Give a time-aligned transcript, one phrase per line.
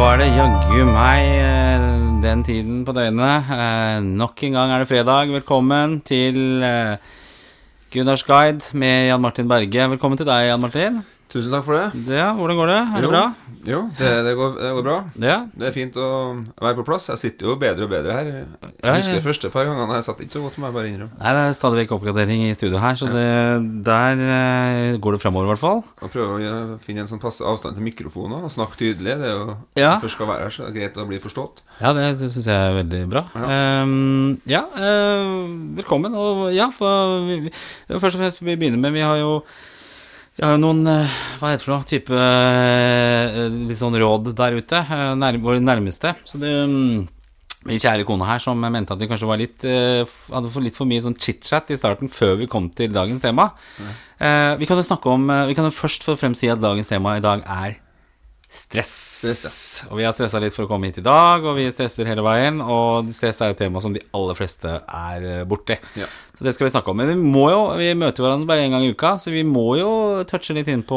[0.00, 1.82] var det jaggu meg eh,
[2.22, 3.50] den tiden på døgnet.
[3.52, 5.28] Eh, Nok en gang er det fredag.
[5.28, 6.96] Velkommen til eh,
[7.92, 9.90] Gunnars guide med Jan Martin Berge.
[9.92, 11.02] Velkommen til deg, Jan Martin.
[11.30, 12.02] Tusen takk for det.
[12.10, 12.78] Ja, hvordan går det?
[12.80, 13.22] Er det bra?
[13.68, 14.94] Jo, det, det, går, det går bra.
[15.22, 15.36] Ja.
[15.54, 16.06] Det er fint å
[16.58, 17.06] være på plass.
[17.12, 18.30] Jeg sitter jo bedre og bedre her.
[18.32, 20.90] Ja, Jeg husker de første par gangene jeg satt ikke så godt, må jeg bare
[20.90, 21.14] innrømme.
[21.20, 23.28] Nei, det er stadig vekk oppgradering i studio her, så det,
[23.86, 25.84] der eh, går det framover, i hvert fall.
[26.02, 29.18] Og prøve å finne en sånn passe avstand til mikrofoner og snakke tydelig.
[29.22, 29.94] Det er jo Ja.
[30.02, 31.62] Først skal være her, så er det greit å bli forstått.
[31.78, 33.26] Ja, det, det syns jeg er veldig bra.
[33.38, 35.46] Um, ja, uh,
[35.78, 36.16] velkommen.
[36.18, 37.54] Og ja, for, vi,
[37.92, 39.42] først og fremst vi begynner med Vi har jo
[40.40, 41.86] vi har jo noen eh, Hva heter det for noe?
[41.90, 44.78] Type eh, litt sånn råd der ute.
[44.80, 46.14] eh, Nær, vår nærmeste.
[46.24, 47.02] Så det mm,
[47.68, 50.88] Min kjære kone her som mente at vi kanskje var litt hadde for litt for
[50.88, 53.50] mye sånn chit-chat i starten før vi kom til dagens tema.
[54.16, 56.88] Eh, vi kan jo snakke om Vi kan jo først for fremst si at dagens
[56.88, 57.76] tema i dag er
[58.50, 58.94] stress.
[59.20, 59.58] Stress,
[59.90, 62.24] Og vi har stressa litt for å komme hit i dag, og vi stresser hele
[62.24, 62.58] veien.
[62.64, 65.76] Og stress er et tema som de aller fleste er borti.
[66.00, 66.08] Ja.
[66.40, 66.96] Så det skal vi snakke om.
[66.96, 69.74] Men vi må jo, vi møter hverandre bare én gang i uka, så vi må
[69.76, 69.90] jo
[70.24, 70.96] touche litt inn på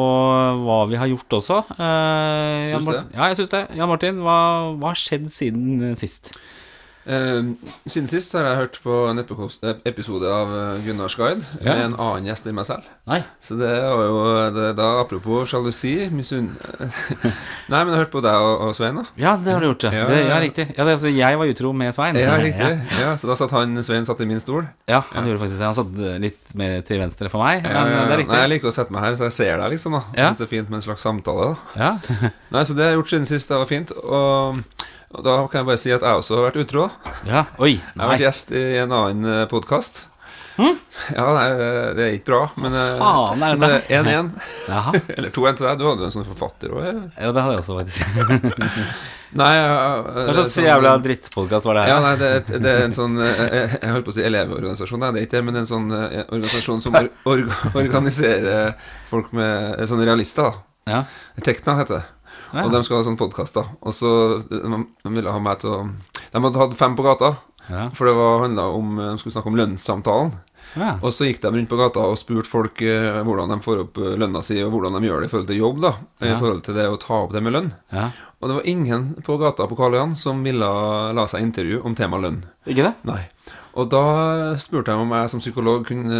[0.63, 1.57] hva vi har gjort også.
[1.75, 3.01] Eh, Syns det?
[3.11, 3.63] Ja, jeg syns det.
[3.75, 4.37] Jan Martin, hva,
[4.85, 6.31] har skjedd siden sist?
[7.03, 7.41] Eh,
[7.89, 11.73] siden sist har jeg hørt på en episode av eh, Gunnars guide Ja.
[11.73, 12.85] med en annen gjest enn meg selv.
[13.09, 13.17] Nei.
[13.43, 14.21] Så det var jo
[14.55, 16.53] det, da Apropos sjalusi misunn...
[17.71, 19.03] Nei, men jeg har hørt på deg og, og Svein, da.
[19.19, 20.05] Ja, det har du gjort, ja.
[20.07, 20.65] Det, ja riktig.
[20.77, 22.19] Ja, det, altså, jeg var utro med Svein.
[22.19, 22.71] Ja, riktig.
[22.99, 24.63] Ja, Så da satt han Svein satt i min stol.
[24.89, 25.67] Ja, han gjorde faktisk det.
[25.67, 28.31] Han satt eh, litt mer til venstre for meg, men eh, det er riktig.
[28.35, 29.99] Nei, jeg liker å sette meg her, så jeg ser deg, liksom.
[29.99, 30.29] da Ja.
[30.31, 31.51] Synes det er fint med en slags samtale.
[31.51, 31.91] da Ja.
[32.53, 33.51] Nei, Så det har jeg gjort siden sist.
[33.51, 33.91] Det var fint.
[34.03, 34.63] Og,
[35.13, 36.87] og da kan jeg bare si at jeg også har vært utro.
[37.29, 37.45] ja.
[37.59, 37.75] Oi.
[37.77, 37.93] nei.
[37.93, 40.07] Jeg har vært gjest i en annen podkast.
[40.53, 41.45] Ja, nei,
[41.97, 44.27] det er ikke bra, men eh, Faen, nei, det er 1-1.
[45.17, 45.79] Eller 2-1 til deg.
[45.81, 46.83] Du hadde jo en sånn forfatter òg.
[47.17, 48.05] Ja, det hadde jeg også, faktisk.
[49.41, 51.89] Nei, Hva slags jævla drittpodkast var det her?
[51.89, 55.23] Ja, nei, det, det er en sånn jeg holdt på å si elevorganisasjon, nei, det
[55.23, 57.41] er ikke det, men en sånn eh, organisasjon som or or,
[57.81, 58.75] organiserer
[59.09, 60.53] folk med eh, sånne realister.
[60.85, 61.01] da Ja.
[61.49, 62.05] Tekna heter det.
[62.53, 62.63] Ja.
[62.67, 63.63] Og de skal ha sånn podkast, da.
[63.81, 64.09] Og så
[64.49, 64.59] de,
[65.03, 65.81] de ville ha meg til å
[66.33, 67.35] De hadde hatt fem på gata,
[67.69, 67.89] Ja.
[67.95, 70.33] for det var handla om De skulle snakke om lønnssamtalen.
[70.75, 70.93] Ja.
[71.03, 73.97] Og så gikk de rundt på gata og spurte folk eh, hvordan de får opp
[74.01, 75.91] eh, lønna si, og hvordan de gjør det i forhold til jobb, da.
[76.23, 77.73] I forhold til det å ta opp det med lønn.
[77.93, 78.09] ja.
[78.43, 80.67] Og det var ingen på gata på Karl Johan som ville
[81.15, 82.41] la seg intervjue om tema lønn.
[82.67, 82.93] Ikke det?
[83.07, 83.21] Nei.
[83.79, 84.01] Og da
[84.59, 86.17] spurte jeg om jeg som psykolog kunne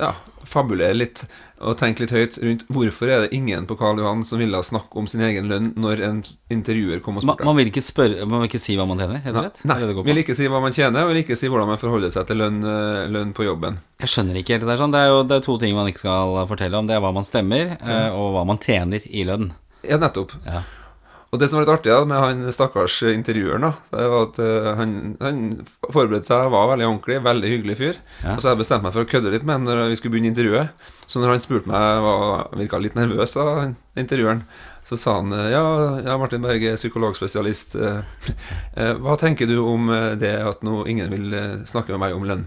[0.00, 0.10] ja,
[0.42, 1.22] fabulere litt
[1.56, 4.98] og tenke litt høyt rundt hvorfor er det ingen på Karl Johan som ville snakke
[5.00, 6.18] om sin egen lønn når en
[6.52, 7.48] intervjuer kom og Man, spurte?
[7.48, 9.62] man vil ikke spørre Man vil ikke si hva man tjener, rett og slett?
[9.70, 12.12] Nei, Det vil ikke si hva man tjener, og vil ikke si hvordan man forholder
[12.12, 13.78] seg til lønn, eh, lønn på jobben.
[14.02, 14.92] Jeg skjønner ikke helt det der sånn.
[14.92, 16.88] Det er jo det er to ting man ikke skal fortelle om.
[16.88, 18.16] Det er hva man stemmer, mm.
[18.18, 19.50] og hva man tjener i lønn.
[19.86, 20.34] Ja, nettopp.
[20.44, 20.60] Ja.
[21.34, 24.38] Og det som var litt artig da, med han stakkars intervjueren, da, det var at
[24.38, 25.40] uh, han, han
[25.90, 27.98] forberedte seg, var veldig ordentlig, veldig hyggelig fyr.
[28.22, 28.36] Ja.
[28.36, 30.30] Og så jeg bestemte meg for å kødde litt med han når vi skulle begynne
[30.30, 30.86] intervjuet.
[31.10, 34.44] Så når han spurte meg, var, virka litt nervøs, da, han intervjueren,
[34.86, 35.64] så sa han eh, ja,
[36.06, 37.74] ja Martin Berge, psykologspesialist.
[37.74, 38.06] uh,
[38.78, 41.34] uh, hva tenker du om det at nå ingen vil
[41.66, 42.46] snakke med meg om lønn?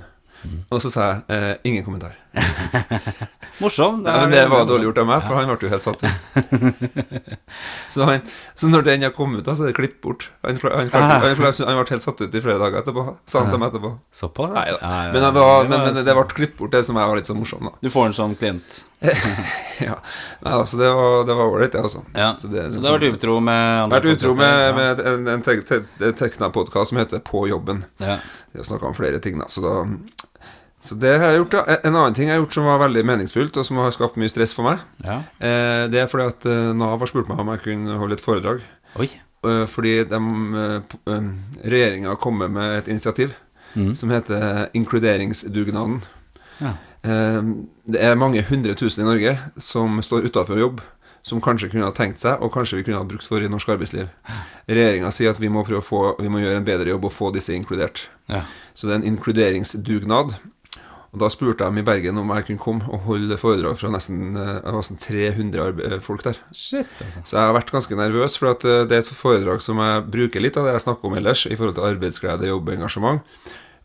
[0.69, 2.15] Og så sa jeg eh, ingen kommentar.
[3.59, 4.03] Morsom.
[4.07, 6.99] Ja, men det var dårlig gjort av meg, for han ble jo helt satt ut.
[7.93, 8.21] så, han,
[8.55, 10.27] så når den har kommet ut, så er det klippet bort.
[10.45, 13.59] Han, han, klarte- han, ble helt satt ut i flere dager etterpå, sa han til
[13.59, 13.91] meg etterpå.
[14.15, 14.53] Såpass?
[14.55, 14.77] Nei da.
[14.79, 17.01] Ja, ja, Men, han var, det men, var- men det ble klippet bort, det som
[17.01, 17.73] jeg var litt så morsom, da.
[17.83, 18.79] Du får en sånn klient.
[19.89, 19.97] ja.
[20.45, 22.05] Nei, altså, det var det var ålreit, det, altså.
[22.15, 22.31] Ja.
[22.39, 25.29] Så det, Så du har vært utro med andre vært utro med, podcaster, med en,
[25.35, 27.83] en, te- te- tekna-podkast som heter På jobben.
[28.03, 28.19] ja.
[28.49, 29.45] Vi har snakka om flere ting, da.
[29.53, 29.83] Så, da.
[30.81, 31.77] Så det har jeg gjort, ja.
[31.83, 34.31] En annen ting jeg har gjort som var veldig meningsfullt, og som har skapt mye
[34.31, 35.17] stress for meg, ja.
[35.43, 38.23] eh, det er fordi at eh, Nav har spurt meg om jeg kunne holde et
[38.23, 38.63] foredrag.
[38.99, 39.09] Oi.
[39.43, 39.93] Eh, fordi
[41.67, 43.35] regjeringa har kommet med et initiativ
[43.73, 43.91] mm.
[43.95, 45.99] som heter Inkluderingsdugnaden.
[46.59, 46.77] Ja.
[46.99, 50.81] Det er mange hundre tusen i Norge som står utafor jobb,
[51.23, 53.71] som kanskje kunne ha tenkt seg, og kanskje vi kunne ha brukt for i norsk
[53.71, 54.09] arbeidsliv.
[54.67, 57.15] Regjeringa sier at vi må prøve å få Vi må gjøre en bedre jobb og
[57.15, 58.07] få disse inkludert.
[58.31, 58.43] Ja.
[58.73, 60.35] Så det er en inkluderingsdugnad.
[61.09, 64.35] Og Da spurte de i Bergen om jeg kunne komme og holde foredrag fra nesten,
[64.37, 66.37] eh, nesten 300 eh, folk der.
[66.53, 67.23] Shit, altså.
[67.23, 70.03] Så jeg har vært ganske nervøs, for at eh, det er et foredrag som jeg
[70.05, 73.23] bruker litt av det jeg snakker om ellers, i forhold til arbeidsglede, jobb og engasjement,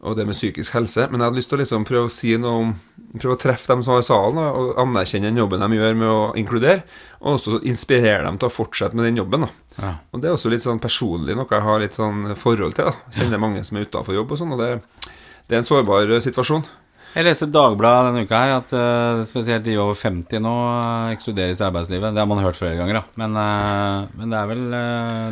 [0.04, 1.08] og det med psykisk helse.
[1.08, 2.74] Men jeg hadde lyst til å liksom prøve å si noe om
[3.14, 6.08] Prøve å treffe dem som var i salen, og anerkjenne den jobben de gjør med
[6.10, 6.82] å inkludere,
[7.20, 9.46] og også inspirere dem til å fortsette med den jobben.
[9.76, 9.92] Ja.
[10.10, 12.90] Og det er også litt sånn personlig noe jeg har litt sånn forhold til.
[12.90, 13.14] da.
[13.14, 14.72] Kjenner mange som er utafor jobb og sånn, og det,
[15.46, 16.66] det er en sårbar situasjon.
[17.14, 21.60] Jeg leste Dagbladet denne uka her at uh, spesielt de over 50 nå uh, ekskluderes
[21.60, 22.10] i arbeidslivet.
[22.10, 23.02] Det har man hørt flere ganger, da.
[23.20, 24.64] Men, uh, men det, er vel,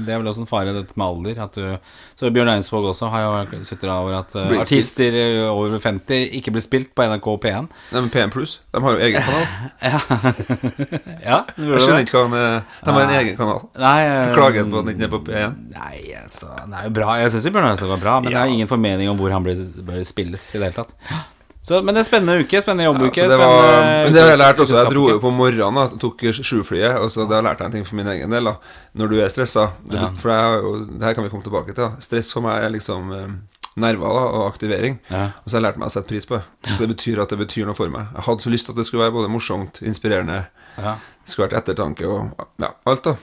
[0.06, 1.40] det er vel også en fare, dette med alder.
[1.43, 5.19] At du, så Bjørn Einsvåg også har jo sutra over at artister
[5.49, 7.67] over 50 ikke blir spilt på NRK og P1.
[7.67, 9.50] Nei, men P1 Pluss, de har jo egen kanal.
[9.82, 13.62] ja, Jeg skjønner ikke hva med De har en egen kanal.
[13.82, 15.61] Nei, så klager på at den ikke er på P1.
[15.75, 17.19] Nei, altså, det er jo bra.
[17.25, 18.38] Jeg syns Bjørn Einsvåg var bra, men ja.
[18.38, 21.31] det er ingen formening om hvor han bør spilles i det hele tatt.
[21.62, 23.23] Så, men det er spennende uke, spennende jobbuke.
[23.23, 24.75] Ja, men det har jeg lært også.
[24.81, 27.87] Jeg dro jo på morgenen, da, tok sjuflyet, og så da lærte jeg en ting
[27.87, 28.50] for min egen del.
[28.50, 28.56] da
[28.99, 30.09] Når du er stressa ja.
[30.19, 31.85] For jeg det her kan vi komme tilbake til.
[31.85, 32.03] Da.
[32.03, 33.31] Stress for meg er liksom eh,
[33.79, 34.99] nerver da, og aktivering.
[35.06, 35.29] Ja.
[35.38, 36.75] Og så har jeg lært meg å sette pris på det.
[36.75, 38.11] Så det betyr at det betyr noe for meg.
[38.11, 40.43] Jeg hadde så lyst til at det skulle være både morsomt, inspirerende,
[40.82, 40.99] ja.
[40.99, 43.06] det skulle vært ettertanke og ja, alt.
[43.06, 43.15] da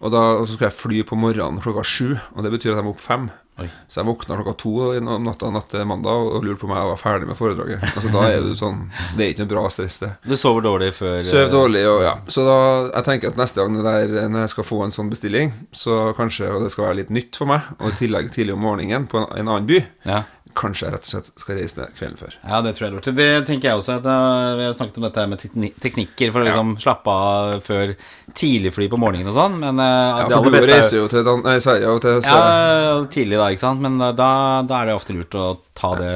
[0.00, 2.82] Og, da, og så skal jeg fly på morgenen klokka sju, og det betyr at
[2.82, 3.30] jeg må opp fem.
[3.62, 3.68] Oi.
[3.86, 6.88] Så jeg våkna klokka to om natta natt til mandag og lurte på om jeg
[6.88, 7.84] var ferdig med foredraget.
[7.94, 8.80] Altså Da er du sånn
[9.14, 10.08] Det er ikke noe bra stress, det.
[10.26, 12.16] Du sover dårlig før Sover dårlig, og ja.
[12.26, 12.56] Så da
[12.88, 16.50] jeg tenker at neste gang der, når jeg skal få en sånn bestilling, så kanskje,
[16.50, 19.22] og det skal være litt nytt for meg, og i tillegg tidlig om morgenen på
[19.22, 20.24] en, en annen by, ja.
[20.54, 22.34] Kanskje jeg rett og slett skal reise ned kvelden før.
[22.44, 23.08] Ja, det tror jeg lurt.
[23.18, 23.96] Det tenker jeg også.
[23.98, 25.42] At uh, vi har snakket om dette med
[25.82, 26.82] teknikker for å liksom ja.
[26.84, 27.94] slappe av før
[28.38, 29.58] tidligfly på morgenen og sånn.
[29.62, 33.40] Men uh, ja, for du reiser jo til Dan nei, Sverige og til Ja, tidlig
[33.40, 33.82] da, ikke sant.
[33.84, 34.30] Men uh, da,
[34.68, 36.10] da, er det ofte lurt å ta det,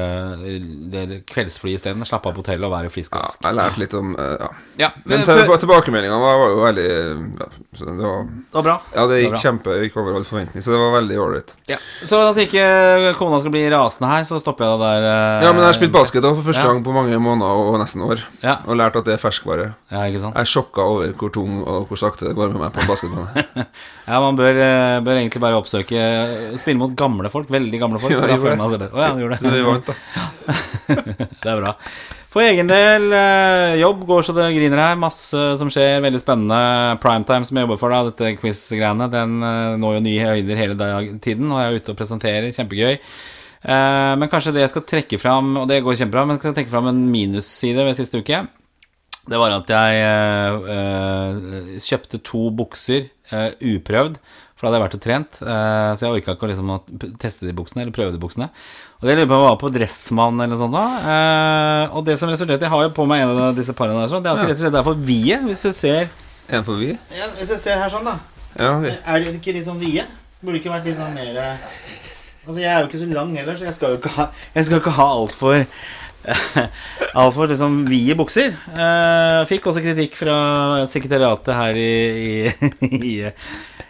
[0.91, 2.05] det, det kveldsflyet isteden.
[2.07, 3.41] Slappe av på hotellet og være frisk og rask.
[3.43, 4.49] Ja, jeg lærte litt om uh, Ja.
[4.79, 8.77] ja men for, tilbakemeldinga var, var, jo veldig ja, det, var, det var bra.
[8.95, 11.55] Ja, det gikk kjempe Gikk over all forventning, så det var veldig ålreit.
[11.69, 11.79] Ja.
[12.07, 12.63] Så at ikke
[13.19, 15.09] kona skal bli rasende her, så stopper jeg deg der.
[15.09, 17.79] Uh, ja, men jeg har spilt basket da for første gang på mange måneder og
[17.83, 18.23] nesten år,
[18.59, 19.71] og lært at det er ferskvare.
[19.91, 20.37] Ja, ikke sant?
[20.37, 23.45] Jeg er sjokka over hvor tung og hvor sakte det går med meg på basketbane.
[24.09, 26.03] ja, man bør, eh, bør, egentlig bare oppsøke
[26.59, 28.13] Spille mot gamle folk, veldig gamle folk.
[28.13, 28.89] Ja, jeg gjorde det.
[28.93, 29.48] Oh, ja, gjorde det.
[29.49, 29.95] Så vi vant, da.
[31.43, 31.75] det er bra.
[32.29, 34.99] For egen del, eh, jobb går så det griner her.
[35.01, 36.59] Masse som skjer, veldig spennende.
[37.01, 40.77] Primetime som jeg jobber for, da, dette quiz-greiene, den eh, når jo nye høyder hele
[40.77, 41.49] dag, tiden.
[41.49, 42.53] Og jeg er ute og presenterer.
[42.53, 42.99] Kjempegøy.
[42.99, 46.55] Eh, men kanskje det jeg skal trekke fram, og det går kjempebra, men jeg skal
[46.59, 48.43] trekke fram en minusside ved siste uke.
[49.29, 49.97] Det var at jeg
[51.85, 54.15] kjøpte to bukser uprøvd
[54.59, 56.79] for da hadde jeg vært og trent, så jeg orka ikke liksom, å
[57.21, 58.49] teste de buksene, eller prøve de buksene.
[58.99, 60.85] Og det lurer på om jeg var på Dressmann eller noe sånt da.
[61.13, 64.09] eh, og det som resulterte Jeg har jo på meg en av disse parene der,
[64.11, 66.09] sånn, det er rett og slett er for vide, hvis du ser
[66.49, 66.97] En for vide?
[67.15, 68.17] Ja, hvis du ser her sånn, da.
[68.57, 68.97] Ja, okay.
[69.05, 70.03] Er det ikke litt sånn vide?
[70.43, 73.67] Burde ikke vært litt sånn mer Altså, jeg er jo ikke så lang heller, så
[73.69, 75.63] jeg skal jo ikke ha Jeg skal ikke ha altfor
[77.23, 78.51] Altfor liksom vide bukser.
[78.51, 80.35] Eh, fikk også kritikk fra
[80.91, 83.13] sekretariatet her i, i, i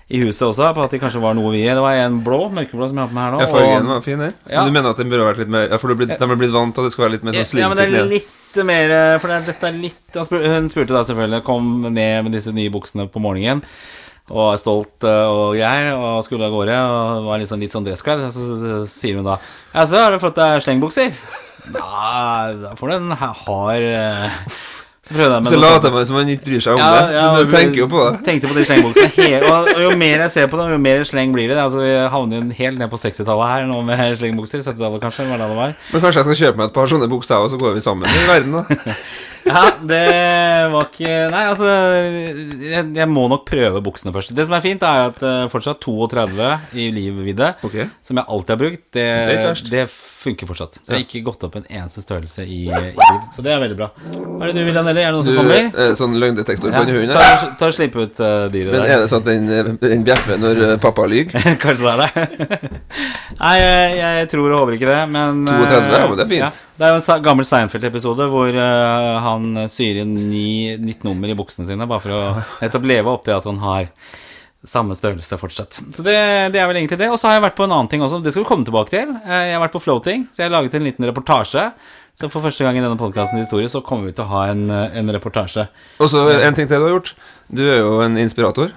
[0.09, 2.87] i huset også, på at de kanskje var noe vi Det var en blå, mørkeblå,
[2.89, 3.41] som jeg har på meg her nå.
[3.43, 4.33] Ja, fargen var fin, her.
[4.49, 4.65] Ja.
[4.65, 6.81] Du mener at den burde vært litt mer Ja, for de er blitt vant til
[6.81, 7.65] at det skal være litt mer sånn slimete?
[7.65, 11.43] Ja, men det er litt mer For det, dette er litt Hun spurte da selvfølgelig,
[11.45, 13.61] kom ned med disse nye buksene på morgenen
[14.29, 17.87] og er stolt eh, og greier, og skulle av gårde og var sånn, litt sånn
[17.87, 18.27] dresskledd.
[18.29, 19.39] Så, så, så, sier hun da
[19.73, 21.13] Ja, så har du fått deg slengbukser.
[21.69, 24.45] Da, da får du en hard uh,
[25.09, 27.13] så prøvde jeg med Så later man som man ikke bryr seg om ja, det.
[27.15, 28.19] Ja, du tenker jo på det.
[28.27, 29.39] Tenkte på de slengbuksene.
[29.39, 31.57] Og, og, jo mer jeg ser på dem, jo mer sleng blir det.
[31.57, 34.61] Altså, vi havner jo helt ned på 60-tallet her nå med slengbukser.
[34.61, 35.73] 70-tallet kanskje, Hva det var.
[35.89, 38.05] Men kanskje jeg skal kjøpe meg et par sånne bukser, og så går vi sammen
[38.05, 38.93] i verden, da.
[39.49, 40.03] ja, det
[40.73, 44.33] var ikke Nei, altså jeg, jeg, må nok prøve buksene først.
[44.37, 47.89] Det som er fint, er at uh, fortsatt 32 i livvidde, okay.
[48.05, 49.85] som jeg alltid har brukt, det, det, det
[50.19, 50.79] funker fortsatt.
[50.81, 53.21] Så jeg har ikke gått opp en eneste størrelse i, i liv.
[53.33, 53.89] Så det er veldig bra.
[53.95, 55.03] Hva er det du vil, Anneli?
[55.03, 55.69] Er det noen du, som kommer?
[55.85, 56.87] Eh, sånn løgndetektor på ja.
[56.89, 57.15] hunden?
[57.15, 58.95] Ta, ta Slipp ut uh, dyret Men der.
[58.95, 61.37] er det sånn at den, den bjeffer når pappa lyver?
[61.63, 62.71] Kanskje det er det.
[63.43, 66.43] Nei, jeg, jeg, tror og håper ikke det, men 32, ja, men det er fint.
[66.43, 71.27] Ja, det er jo en gammel Seinfeld-episode hvor uh, han syr inn ni, nytt nummer
[71.27, 72.23] i buksene sine, bare for å
[72.63, 73.89] nettopp leve opp til at han har
[74.67, 75.77] samme størrelse fortsatt.
[75.95, 76.15] Så det,
[76.55, 77.07] det, er vel egentlig det.
[77.11, 78.19] Og så har jeg vært på en annen ting også.
[78.23, 79.13] Det skal vi komme tilbake til.
[79.23, 81.69] Eh, jeg har vært på floating, så jeg har laget en liten reportasje.
[82.19, 84.65] Så for første gang i denne podkastens historie så kommer vi til å ha en,
[84.67, 85.69] en reportasje.
[86.03, 87.13] Og så en ting til du har gjort.
[87.47, 88.75] Du er jo en inspirator.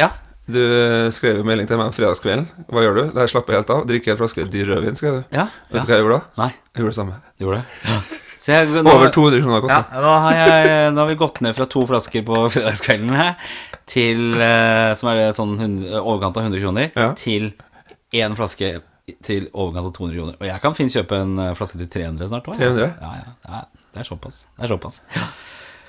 [0.00, 0.12] Ja.
[0.44, 0.60] Du
[1.16, 2.44] skrev jo melding til meg om fredagskvelden.
[2.68, 3.04] Hva gjør du?
[3.16, 3.86] Der slapper jeg helt av.
[3.88, 5.22] Drikker en flaske dyr rødvin, skrev du.
[5.32, 6.42] Ja, Vet du hva jeg gjorde da?
[6.42, 6.50] Nei.
[6.74, 7.16] Jeg gjorde det samme.
[7.40, 7.88] Gjorde det?
[7.88, 8.20] Ja.
[8.44, 9.78] Jeg, nå, Over 200 kroner kosta.
[9.88, 13.14] Ja, nå, har jeg, nå har vi gått ned fra to flasker på fredagskvelden
[13.88, 15.54] til eh, Som er sånn
[16.02, 17.14] overkant av 100 kroner, ja.
[17.16, 17.54] til
[18.14, 18.74] én flaske
[19.24, 20.36] til overkant av 200 kroner.
[20.40, 22.60] Og jeg kan fint kjøpe en eh, flaske til 300 snart òg.
[22.60, 22.68] 300?
[22.68, 22.90] Altså.
[23.00, 23.64] Ja, ja,
[23.96, 24.44] det er såpass.
[24.58, 25.00] Det er såpass.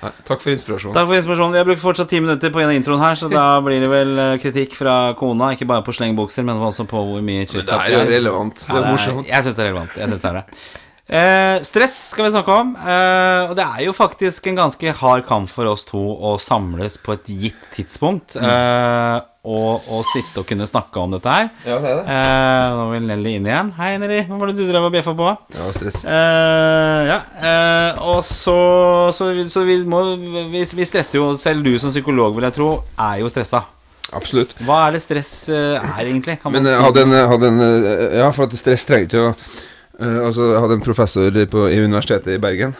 [0.02, 0.94] Nei, takk for inspirasjonen.
[0.98, 3.30] Takk for inspirasjonen Vi har brukt fortsatt ti minutter på en av introen her, så
[3.40, 5.54] da blir det vel eh, kritikk fra kona.
[5.56, 8.66] Ikke bare på slengbukser, men også på hvor mye chit-chat det er relevant.
[8.68, 9.30] Det er morsomt.
[9.30, 9.96] Jeg syns det er relevant.
[10.00, 10.60] Jeg synes det er det.
[11.06, 12.72] Eh, stress skal vi snakke om.
[12.82, 16.96] Eh, og det er jo faktisk en ganske hard kamp for oss to å samles
[17.06, 18.34] på et gitt tidspunkt.
[18.42, 21.52] Eh, og, og sitte og kunne snakke om dette her.
[21.68, 22.16] Ja, det er det.
[22.16, 23.70] Eh, nå vil Nelly inn igjen.
[23.78, 24.24] Hei, Nelly.
[24.32, 25.28] Hva var det du drev og bjeffa på?
[25.60, 26.00] Ja, stress.
[26.10, 27.20] Eh, ja,
[27.52, 28.58] eh, og så,
[29.14, 32.58] så, vi- så vi må vi, vi stresser jo, selv du som psykolog, vil jeg
[32.58, 33.62] tro, er jo stressa.
[34.16, 34.58] Absolutt.
[34.66, 36.40] Hva er det stress eh, er, egentlig?
[36.42, 39.06] Kan Men man jeg si hadde en, hadde en eh, Ja, for at stress trenger
[39.12, 39.32] ikke å
[40.00, 42.76] eh, altså, Jeg hadde en professor på, i Universitetet i Bergen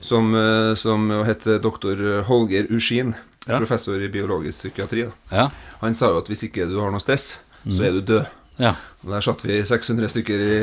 [0.00, 3.14] som, uh, som het doktor Holger Uskin.
[3.46, 3.56] Ja.
[3.58, 5.06] Professor i biologisk psykiatri.
[5.32, 5.48] Ja.
[5.80, 8.28] Han sa jo at hvis ikke du har noe stress, så er du død.
[8.60, 8.74] Ja.
[9.04, 10.56] Og Der satt vi 600 stykker i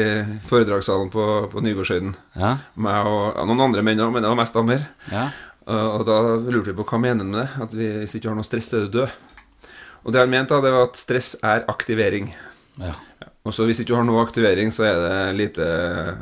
[0.47, 2.13] foredragssalen på, på Nygårdshøyden.
[2.37, 2.53] Ja.
[2.77, 4.85] Meg og noen andre menn òg, men det var mest damer.
[5.11, 5.29] Ja.
[5.67, 7.65] Uh, og da lurte vi på hva mener han med det.
[7.65, 9.15] At vi, hvis ikke du har noe stress, er du død.
[10.05, 12.29] Og det han mente, da, det var at stress er aktivering.
[12.79, 12.93] Ja.
[13.47, 15.69] Og så hvis ikke du har noe aktivering, så er det lite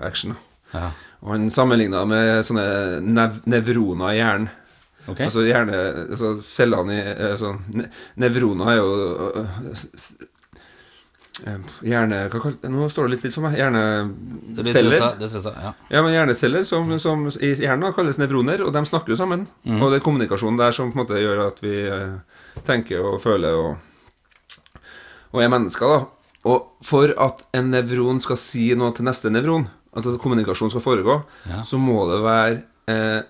[0.05, 0.37] action.
[0.73, 0.91] ja.
[1.25, 4.51] Og han sammenligna med sånne nev nevroner i hjernen.
[5.05, 5.27] Okay.
[5.27, 7.01] Altså hjerne, altså cellene i
[7.31, 8.87] altså, ne Nevroner er jo
[9.27, 9.49] øh,
[11.45, 12.23] eh, Hjerne...
[12.33, 13.59] Hva kall, nå står det litt stille for meg.
[13.59, 15.19] Det Hjerneceller.
[15.19, 15.73] det stressa, ja.
[15.93, 19.45] Ja, men hjerneceller som, som i hjernen kalles nevroner, og de snakker jo sammen.
[19.67, 22.17] Og det er kommunikasjonen der som på en måte gjør at vi eh,
[22.65, 23.75] tenker og føler og,
[25.35, 26.14] og er mennesker, da.
[26.45, 30.83] Og for at en nevron skal si noe til neste nevron, at kommunikasjonen kommunikasjon skal
[30.83, 31.63] foregå, Ja.
[31.63, 33.21] så må det være eh,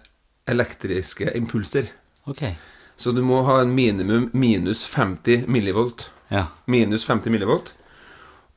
[0.47, 1.91] elektriske impulser.
[2.27, 2.55] Okay.
[2.97, 6.09] Så du må ha en minimum minus 50 millivolt.
[6.31, 6.47] Ja.
[6.65, 7.73] Minus 50 millivolt.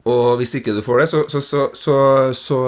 [0.09, 1.97] Og hvis ikke du får det, så, så, så, så,
[2.33, 2.59] så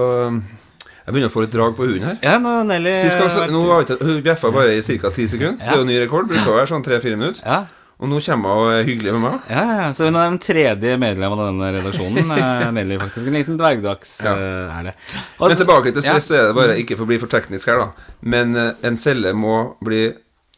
[1.07, 2.19] Jeg begynner å få litt drag på hunden her.
[2.27, 3.63] Ja, nå, Nelly Sist gang så, nå
[4.03, 5.11] Hun bjeffa bare i ca.
[5.11, 5.57] 10 sekunder.
[5.63, 6.29] Det er jo ny rekord.
[6.29, 7.47] Bruker å være sånn 3-4 minutter.
[7.47, 7.63] Ja.
[8.01, 9.41] Og nå kommer hun er hyggelig med meg.
[9.53, 12.31] Ja, ja, så hun er den tredje medlem av denne redaksjonen.
[12.39, 13.27] eh, Nelly, faktisk.
[13.29, 14.33] En liten dvergdags Ja.
[14.33, 14.95] eh, er det.
[15.39, 16.37] Og- Men tilbake til stress, Ja.
[16.41, 17.91] er det bare ikke for å bli for teknisk her, da.
[18.23, 20.15] Men eh, en celle må bli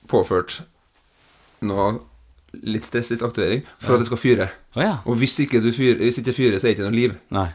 [0.08, 0.60] påført
[1.62, 1.98] noe
[2.62, 4.48] litt stress, litt aktivering, for at det skal fyre.
[4.76, 4.96] Oh, ja.
[5.06, 7.14] Og hvis ikke du fyrer, hvis ikke fyrer, så er det ikke noe liv.
[7.32, 7.48] Nei.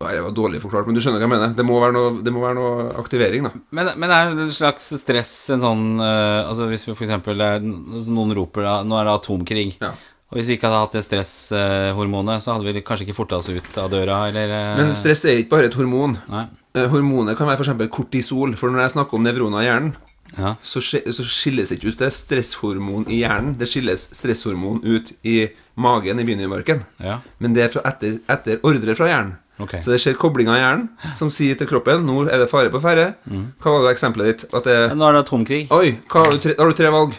[0.00, 1.50] Nei, Det var dårlig forklart, men du skjønner hva jeg mener.
[1.56, 3.50] Det må være noe, det må være noe aktivering, da.
[3.76, 7.66] Men, men er det en slags stress en sånn uh, Altså Hvis vi eh,
[8.08, 9.66] noen roper da, Nå er det atomkrig.
[9.82, 9.92] Ja.
[10.30, 13.50] Og hvis vi ikke hadde hatt det stresshormonet, så hadde vi kanskje ikke forta oss
[13.50, 14.78] ut av døra, eller uh...
[14.78, 16.14] Men stress er ikke bare et hormon.
[16.30, 16.44] Nei.
[16.78, 17.90] Eh, Hormonet kan være f.eks.
[17.90, 18.54] kortisol.
[18.58, 19.92] For når jeg snakker om nevroner i hjernen,
[20.38, 20.54] Ja.
[20.62, 23.56] så, skilles ikke ut det stresshormon i hjernen.
[23.58, 26.84] Det skilles stresshormon ut i magen, i begynnelsen.
[27.02, 27.18] Ja.
[27.42, 29.34] Men det er fra etter, etter ordre fra hjernen.
[29.60, 29.74] Ok.
[29.84, 32.80] Så det skjer koblinger i hjernen som sier til kroppen nå er det fare på
[32.82, 33.10] ferde.
[33.28, 33.46] Mm.
[33.60, 34.54] Hva var det eksempelet ditt?
[34.54, 35.60] At det Nå er det atomkrig.
[35.76, 37.18] Oi, hva har, du tre, har du tre valg?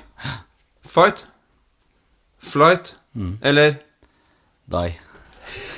[0.87, 1.25] Fight,
[2.41, 3.37] flight Mm.
[3.43, 3.73] eller
[4.71, 4.93] Die.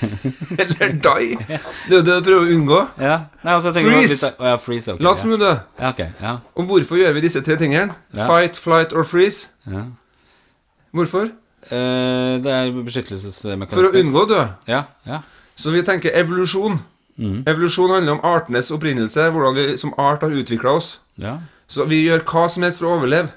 [0.61, 1.37] Eller die.
[1.39, 1.57] Det
[1.89, 2.79] er jo det du prøver å unngå.
[3.01, 3.15] Ja.
[3.41, 4.13] Nei, altså, jeg Freeze!
[4.13, 4.93] Litt, å, ja, freeze.
[4.93, 5.63] okay, Lat som du dør.
[5.79, 6.01] Ja, ok.
[6.21, 6.33] Ja.
[6.59, 7.95] Og hvorfor gjør vi disse tre tingene?
[8.13, 8.27] Ja.
[8.29, 9.47] Fight, flight or freeze?
[9.65, 9.87] ja.
[10.93, 11.31] Hvorfor?
[11.73, 12.67] Eh, det er
[13.71, 14.41] For å unngå å dø.
[14.69, 15.23] Ja, ja.
[15.59, 16.79] Så vi tenker evolusjon.
[17.19, 17.43] Mm.
[17.47, 20.99] Evolusjon handler om artenes opprinnelse, hvordan vi som art har utvikla oss.
[21.17, 21.39] ja.
[21.73, 23.31] Så vi gjør hva som helst for å overleve.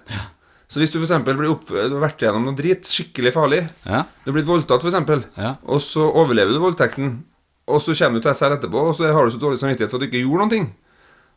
[0.69, 1.23] Så hvis du f.eks.
[1.25, 4.03] blir opp, du har vært gjennom noe drit, skikkelig farlig Ja.
[4.25, 5.55] Du er blitt voldtatt, f.eks., Ja.
[5.65, 7.23] og så overlever du voldtekten,
[7.71, 9.97] og så kommer du til SR etterpå, og så har du så dårlig samvittighet for
[9.97, 10.67] at du ikke gjorde ting.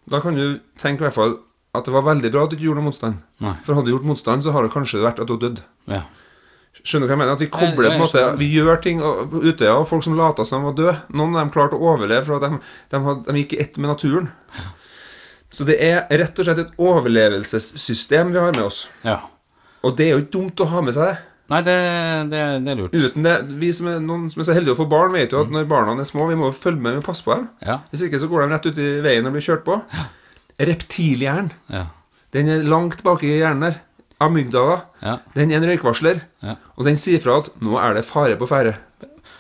[0.10, 1.38] Da kan du tenke i hvert fall
[1.78, 3.22] at det var veldig bra at du ikke gjorde noe motstand.
[3.40, 3.54] Nei.
[3.64, 5.62] For hadde du gjort motstand, så har det kanskje vært at du dødd.
[5.88, 6.02] ja.
[6.80, 7.34] Skjønner du hva jeg mener?
[7.36, 8.38] At vi kobler jeg, jeg, på en måte.
[8.40, 10.94] Vi gjør ting og, Utøya, og folk som lata som de var døde.
[11.12, 12.60] Noen av dem klarte å overleve for at de,
[12.94, 14.30] de, had, de gikk i ett med naturen.
[15.52, 18.86] Så det er rett og slett et overlevelsessystem vi har med oss.
[19.04, 19.20] ja.
[19.80, 21.20] Og det er jo ikke dumt å ha med seg det.
[21.50, 21.76] Nei, det,
[22.34, 22.96] det, det er lurt.
[23.00, 25.40] Uten det, Vi som er, noen som er så heldige å få barn, vet jo
[25.46, 27.46] at når barna er små, vi må jo følge med og passe på dem.
[27.64, 27.78] Ja.
[27.94, 29.78] Hvis ikke så går de rett ut i veien og blir kjørt på.
[30.60, 31.86] Reptilhjernen, Ja.
[32.36, 33.80] den er langt bak i hjernen der.
[34.20, 35.18] Amygdala, ja.
[35.36, 36.22] den er en røykvarsler.
[36.44, 36.58] Ja.
[36.76, 38.76] Og den sier fra at 'nå er det fare på ferde'.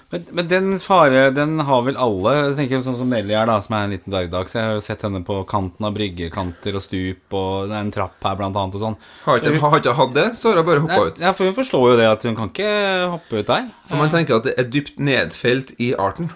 [0.09, 3.59] Men, men den fare, den har vel alle Jeg tenker sånn som Nelly er da,
[3.61, 6.81] som er en liten dvergdags Jeg har jo sett henne på kanten av bryggekanter og
[6.81, 9.93] stup Og det er en trapp her blant annet og sånn Har ikke, har ikke
[9.99, 11.21] hatt det, så har hun bare hoppa ut.
[11.21, 12.73] Ja, for hun forstår jo det at hun kan ikke
[13.13, 16.31] hoppe ut der For man tenker at det er dypt nedfelt i arten.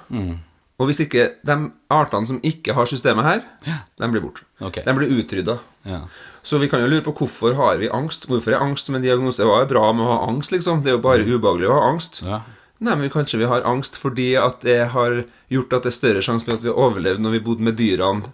[0.77, 1.57] Og hvis ikke de
[1.93, 3.79] artene som ikke har systemet her, ja.
[4.01, 4.45] de blir borte.
[4.61, 4.81] Ok.
[4.85, 5.57] De blir utrydda.
[5.89, 6.03] ja.
[6.43, 8.27] Så vi kan jo lure på hvorfor har vi angst.
[8.27, 9.45] Hvorfor er angst som en diagnose?
[9.47, 10.83] Hva er bra med å ha angst, liksom?
[10.83, 12.19] Det er jo bare ubehagelig å ha angst.
[12.27, 12.41] Ja.
[12.83, 15.21] Nei, men kanskje vi har angst fordi at det har
[15.53, 17.77] gjort at det er større sjanse for at vi har overlevd når vi bodde med
[17.79, 18.33] dyrene.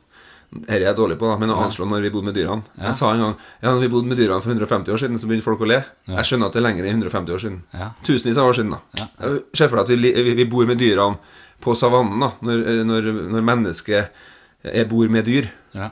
[0.50, 2.66] Dette er jeg dårlig på, da, men å anslå når vi bodde med dyrene.
[2.82, 5.30] Jeg sa en gang ja, når vi bodde med dyrene for 150 år siden, så
[5.30, 5.78] begynte folk å le.
[6.10, 7.60] Jeg skjønner at det er lenger enn 150 år siden.
[7.78, 7.92] Ja.
[8.08, 9.04] Tusenvis av år siden, da.
[9.54, 11.22] Se for deg at vi, vi, vi bor med dyrene
[11.62, 15.51] på savannen, da, når, når, når mennesket er bor med dyr.
[15.78, 15.92] Ja.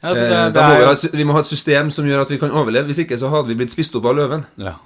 [0.00, 2.24] Ja, så det, Eh, det må vi, ha, vi må ha et system som gjør
[2.24, 2.88] at vi kan overleve.
[2.88, 4.46] Hvis ikke så hadde vi blitt spist opp av løven.
[4.60, 4.78] Ja.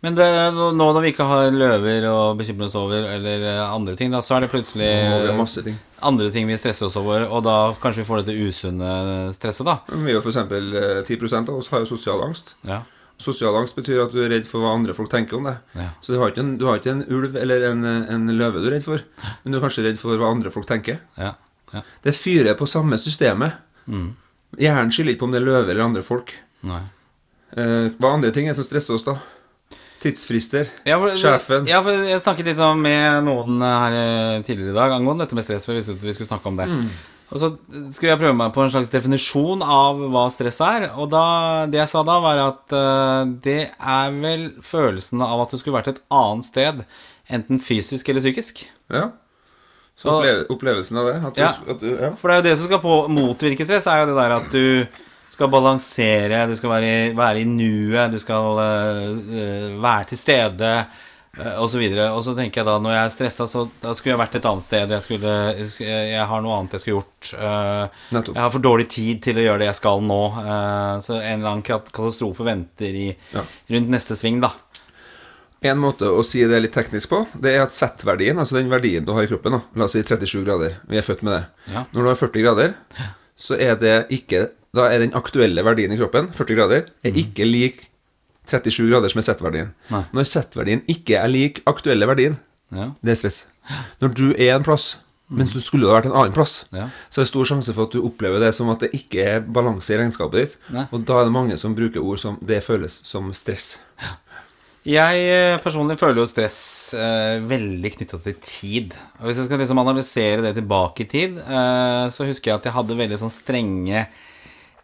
[0.00, 0.26] Men det,
[0.56, 4.12] nå nå når vi ikke har løver å bekymre oss over, eller eh, andre ting,
[4.14, 4.88] da, så er det plutselig
[5.66, 5.76] ting.
[6.08, 8.94] andre ting vi stresser oss over, og da kanskje vi får dette usunne
[9.36, 9.76] stresset, da.
[9.92, 10.24] Vi er f.eks.
[10.24, 12.54] for eksempel, eh, 10% av oss har jo sosial angst.
[12.64, 12.80] Ja.
[13.20, 15.60] Sosial angst betyr at du er redd for hva andre folk tenker om deg.
[15.76, 15.90] Ja.
[16.00, 18.70] Så du har, ikke en, du har ikke en ulv eller en, en løve du
[18.70, 19.04] er redd for,
[19.44, 21.02] men du er kanskje redd for hva andre folk tenker.
[21.20, 21.34] Ja.
[21.76, 21.84] ja.
[22.08, 23.60] Det fyrer på samme systemet.
[23.84, 24.14] Mm.
[24.58, 26.32] Hjernen skiller ikke på om det er løve eller andre folk.
[26.66, 26.80] Nei.
[27.58, 29.18] Eh, hva andre ting er som stresser oss, da?
[30.00, 30.68] Tidsfrister.
[30.88, 31.66] Ja, for, Sjefen.
[31.68, 35.36] Ja, for jeg snakket litt om med noen her eh, tidligere i dag angående dette
[35.36, 35.68] med stress.
[35.68, 36.68] For jeg visste at vi skulle snakke om det.
[37.30, 37.50] Og så
[37.94, 40.88] skulle jeg prøve meg på en slags definisjon av hva stress er.
[40.98, 41.24] Og da,
[41.70, 45.76] det jeg sa da, var at uh, det er vel følelsen av at du skulle
[45.76, 46.82] vært et annet sted.
[47.30, 48.64] Enten fysisk eller psykisk.
[48.90, 49.12] Ja.
[50.00, 51.16] Så oppleve, opplevelsen av det.
[51.36, 51.52] Du, Ja.
[51.76, 52.10] du, ja.
[52.16, 54.50] For det er jo det som skal på, motvirke stress, er jo det der at
[54.54, 54.86] du
[55.30, 60.70] skal balansere, du skal være, i- være i nuet, du skal uh, være til stede,
[61.38, 62.08] uh, og så videre.
[62.16, 64.48] Og så tenker jeg da, når jeg er stressa, så da skulle jeg vært et
[64.50, 64.90] annet sted.
[64.96, 65.34] Jeg, skulle,
[65.84, 67.30] jeg, har noe annet jeg skulle gjort.
[67.36, 70.20] Uh, jeg har for dårlig tid til å gjøre det jeg skal nå.
[70.40, 73.44] Uh, så en eller annen katastrofe venter i, Ja.
[73.76, 74.52] rundt neste sving, da.
[75.62, 79.04] En måte å si det litt teknisk på, det er at Z-verdien, altså den verdien
[79.04, 81.42] du har i kroppen, da, la oss si 37 grader, vi er født med det.
[81.74, 81.82] Ja.
[81.92, 82.74] Når du har 40 grader,
[83.36, 87.42] så er det ikke Da er den aktuelle verdien i kroppen, 40 grader, er ikke
[87.44, 87.80] lik
[88.46, 89.72] 37 grader som er Z-verdien.
[90.14, 92.36] Når Z-verdien ikke er lik aktuelle verdien,
[92.70, 92.92] Ja.
[93.02, 93.46] det er stress.
[94.00, 94.96] Når du er en plass,
[95.28, 96.86] mens du skulle ha vært en annen plass, Ja.
[97.10, 99.40] så er det stor sjanse for at du opplever det som at det ikke er
[99.40, 100.56] balanse i regnskapet ditt.
[100.70, 100.86] Nei.
[100.92, 103.78] Og da er det mange som bruker ord som 'det føles som stress'.
[104.88, 106.60] Jeg eh, personlig føler jo stress
[106.96, 108.94] eh, veldig knytta til tid.
[109.20, 112.68] Og Hvis jeg skal liksom analysere det tilbake i tid, eh, så husker jeg at
[112.70, 114.06] jeg hadde veldig sånn strenge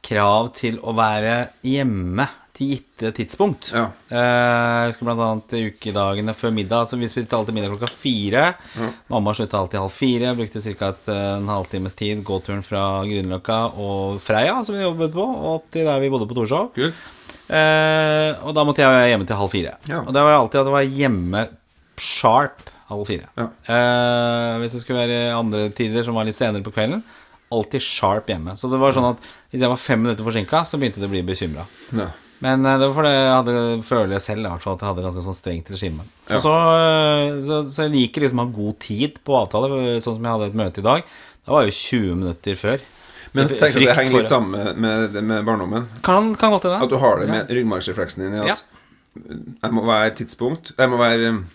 [0.06, 3.72] krav til å være hjemme til gitte tidspunkt.
[3.72, 3.88] Ja.
[4.12, 6.92] Eh, jeg husker annet ukedagene før middag.
[6.92, 8.46] Så vi spiste alltid middag klokka fire.
[9.12, 10.36] Mamma slutta alltid halv fire.
[10.36, 10.92] Brukte ca.
[11.16, 15.88] en halvtimes tid gåturen fra Grünerløkka og Freia, som vi jobbet på, og opp til
[15.88, 16.74] der vi bodde på Torshov.
[16.76, 17.15] Kult.
[17.46, 19.76] Eh, og da måtte jeg være hjemme til halv fire.
[19.90, 20.00] Ja.
[20.02, 21.44] Og det var alltid at jeg var hjemme
[22.02, 23.30] sharp halv fire.
[23.38, 23.46] Ja.
[23.46, 27.02] Eh, hvis det skulle være andre tider som var litt senere på kvelden,
[27.54, 28.56] alltid sharp hjemme.
[28.58, 31.14] Så det var sånn at hvis jeg var fem minutter forsinka, så begynte det å
[31.14, 31.66] bli bekymra.
[31.96, 32.10] Ja.
[32.44, 34.90] Men eh, det var fordi jeg hadde, føler jeg selv i hvert fall at jeg
[34.90, 36.08] hadde ganske sånn strengt regime.
[36.26, 36.40] Ja.
[36.40, 36.56] Og så,
[37.46, 40.50] så, så jeg liker liksom å ha god tid på avtale, sånn som jeg hadde
[40.50, 41.16] et møte i dag.
[41.46, 42.82] Da var jo 20 minutter før.
[43.36, 45.86] Men tenk at det henger litt sammen med, med, med barndommen.
[46.06, 48.64] Kan, kan godt det At du har det med ryggmargsrefleksen din at
[49.16, 51.46] jeg må være tidspunkt Jeg må være um,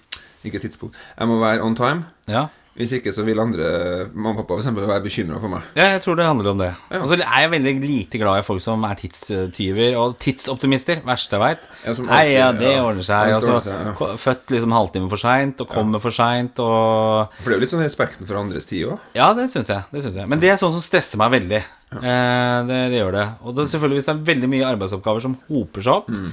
[0.44, 0.98] Ikke tidspunkt.
[1.20, 2.06] Jeg må være on time.
[2.28, 2.48] Ja.
[2.72, 3.66] Hvis ikke så vil andre
[4.14, 5.66] mamma og pappa for eksempel være bekymra for meg.
[5.76, 6.70] Ja, jeg tror det handler om det.
[6.88, 7.02] Ja.
[7.02, 11.02] Og så er jeg veldig lite glad i folk som er tidstyver og tidsoptimister.
[11.04, 11.66] Verste jeg veit.
[11.84, 12.86] Ja, Nei, ja, det ja.
[12.88, 13.34] ordner seg.
[13.36, 17.50] Alt Og ordner seg, født liksom halvtime for seint, og kommer for seint, og For
[17.52, 19.04] det er jo litt sånn respekten for andres tid òg.
[19.20, 19.84] Ja, det syns jeg.
[19.92, 20.30] jeg.
[20.32, 21.60] Men det er sånn som stresser meg veldig.
[21.92, 23.28] Eh, det, det gjør det.
[23.44, 26.32] Og det, selvfølgelig hvis det er veldig mye arbeidsoppgaver som hoper seg opp, Mm.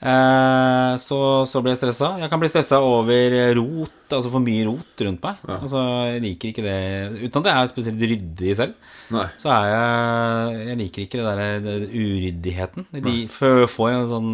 [0.00, 2.12] Eh, så, så blir jeg stressa.
[2.22, 5.42] Jeg kan bli stressa over rot, altså for mye rot rundt meg.
[5.58, 5.82] Altså,
[6.12, 6.76] jeg liker ikke det
[7.24, 8.94] Uten at jeg er spesielt ryddig selv.
[9.14, 9.26] Nei.
[9.40, 12.88] Så er jeg Jeg liker ikke det der det, det uryddigheten.
[12.98, 14.32] Jeg får en sånn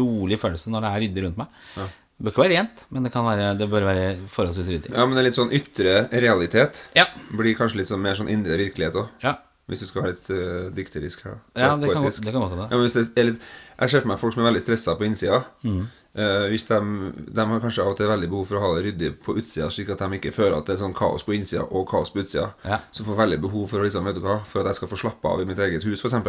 [0.00, 1.60] rolig følelse når det er ryddig rundt meg.
[2.14, 4.92] Det bør ikke være rent, men det, kan være, det bør være forholdsvis ryddig.
[4.94, 6.84] Ja, men det er litt sånn ytre realitet.
[6.94, 7.08] Ja.
[7.34, 9.08] Blir kanskje litt sånn mer sånn indre virkelighet òg.
[9.24, 9.34] Ja,
[9.70, 11.36] Hvis du skal være litt uh, dikterisk her.
[11.56, 12.20] ja det, kan, Poetisk.
[12.20, 12.66] godt- det kan godt hende.
[12.68, 13.44] Ja, litt,
[13.80, 15.38] jeg ser for meg folk som er veldig stressa på innsida.
[15.64, 15.86] Mm.
[16.14, 16.78] Uh, hvis de,
[17.34, 19.70] de har kanskje av og til veldig behov for å ha det ryddig på utsida,
[19.72, 22.20] slik at de ikke føler at det er sånn kaos på innsida og kaos på
[22.22, 22.50] utsida.
[22.68, 22.78] Ja.
[22.94, 25.00] Så får veldig behov for å liksom, vet du hva, for at jeg skal få
[25.00, 26.20] slappe av i mitt eget hus, f.eks.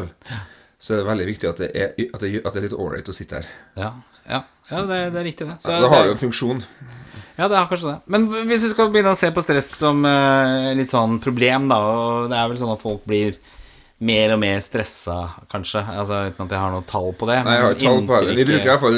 [0.80, 3.10] Så er det veldig viktig at det er, at det, at det er litt ålreit
[3.10, 3.50] å sitte her.
[3.80, 3.94] Ja,
[4.30, 5.58] ja, ja det, det er riktig, det.
[5.64, 6.62] Så da har jo en funksjon.
[7.38, 7.98] ja, det har kanskje det.
[8.12, 11.80] Men hvis vi skal begynne å se på stress som eh, litt sånn problem, da,
[11.80, 13.38] og det er vel sånn at folk blir
[14.06, 15.14] mer og mer stressa,
[15.50, 15.80] kanskje.
[15.88, 17.38] Altså Uten at jeg har noe tall på det.
[17.48, 18.34] Nei, jeg har tall på det.
[18.36, 18.98] Vi bruker i hvert fall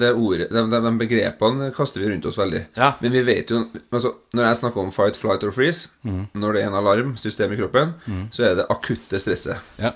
[0.00, 2.62] det ordet De, de, de begrepene kaster vi rundt oss veldig.
[2.80, 2.94] Ja.
[3.04, 3.60] Men vi vet jo
[3.92, 6.22] altså, Når jeg snakker om fight, flight or freeze, Mm.
[6.40, 7.92] når det er en alarmsystem i kroppen,
[8.32, 9.60] så er det akutte stresset.
[9.76, 9.92] Ja.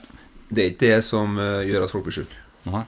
[0.53, 2.41] Det er ikke det som eh, gjør at folk blir syke.
[2.69, 2.85] Nei.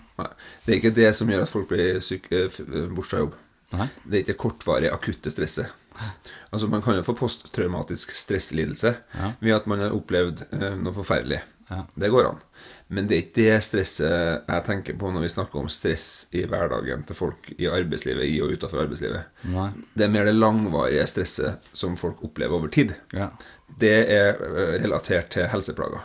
[0.64, 3.38] Det er ikke det som gjør at folk blir syke eh, eh, bort fra jobb.
[3.74, 3.88] Nei.
[4.04, 5.72] Det er ikke kortvarig akutte stresset.
[6.50, 8.90] Altså Man kan jo få posttraumatisk stresslidelse
[9.38, 10.42] ved at man har opplevd
[10.82, 11.38] noe forferdelig.
[11.70, 11.84] Ja.
[11.94, 12.40] Det går an.
[12.90, 16.42] Men det er ikke det stresset jeg tenker på når vi snakker om stress i
[16.50, 19.30] hverdagen til folk i arbeidslivet, i og utenfor arbeidslivet.
[19.54, 19.68] Nei.
[19.94, 22.94] Det er mer det langvarige stresset som folk opplever over tid.
[23.14, 23.30] Ja.
[23.80, 24.34] det er
[24.82, 26.02] relatert til helseplager.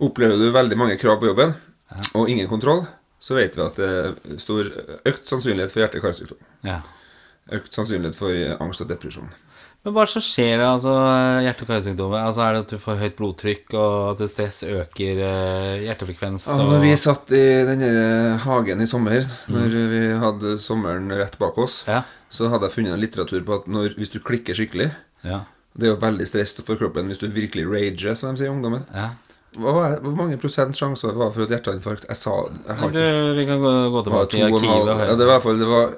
[0.00, 1.54] Opplever du veldig mange krav på jobben,
[2.16, 2.86] og ingen kontroll,
[3.20, 4.70] så vet vi at det er stor
[5.04, 6.38] økt sannsynlighet for hjerte-karsykdom.
[6.64, 6.78] Ja.
[7.52, 8.32] Økt sannsynlighet for
[8.64, 9.28] angst og depresjon.
[9.84, 10.92] Men hva er det som skjer, altså,
[11.40, 12.20] hjerte- og karsykdommer?
[12.28, 15.86] Altså, er det at du får høyt blodtrykk, og at stress øker hjertefrekvens?
[15.86, 16.48] hjertefrekvens?
[16.52, 21.38] Ja, når vi satt i den eh, hagen i sommer, når vi hadde sommeren rett
[21.40, 22.02] bak oss, Ja.
[22.30, 24.90] så hadde jeg funnet en litteratur på at når, hvis du klikker skikkelig
[25.24, 25.42] Ja.
[25.76, 28.84] Det er jo veldig stress for kroppen hvis du virkelig rager, som de sier ungdommen.
[28.94, 29.10] ja.
[29.58, 32.04] Hva var, hvor mange prosent sjanse var det for et hjerteinfarkt?
[32.08, 35.46] Jeg sa jeg har ikke vi kan gå, gå tilbake i arkivet Ja, det var
[35.58, 35.94] det, var,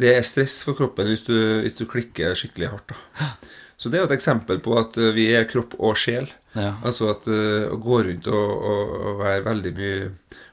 [0.00, 2.94] det er stress for kroppen hvis du, hvis du klikker skikkelig hardt.
[3.20, 3.28] da
[3.80, 6.26] Så det er jo et eksempel på at eh, vi er kropp og sjel.
[6.56, 6.72] Ja.
[6.84, 10.10] Altså at eh, å gå rundt og, og, og være veldig mye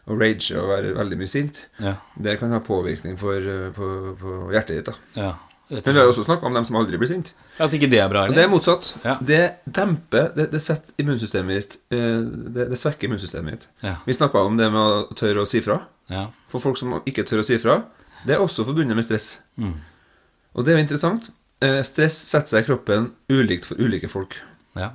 [0.07, 1.95] Og rage og være veldig mye sint, Ja.
[2.15, 3.87] det kan ha påvirkning for, eh, på,
[4.19, 4.91] på hjertet ditt.
[4.91, 5.33] da ja.
[5.69, 5.95] Vi slett.
[5.95, 7.33] har også snakka om dem som aldri blir sint.
[7.59, 8.35] At ikke det er bra, Eller?
[8.35, 8.93] det er motsatt.
[9.03, 9.17] Ja.
[9.21, 12.21] Det demper Det, det setter immunsystemet ditt eh,
[12.55, 13.67] det, det svekker immunsystemet ditt.
[13.83, 13.95] Ja.
[14.05, 15.81] Vi snakka om det med å tørre å si fra.
[16.09, 16.27] Ja.
[16.47, 17.81] For folk som ikke tør å si fra,
[18.25, 19.41] det er også forbundet med stress.
[19.59, 19.73] Mm.
[20.55, 21.31] Og det er jo interessant.
[21.61, 24.39] Eh, stress setter seg i kroppen ulikt for ulike folk.
[24.75, 24.93] ja.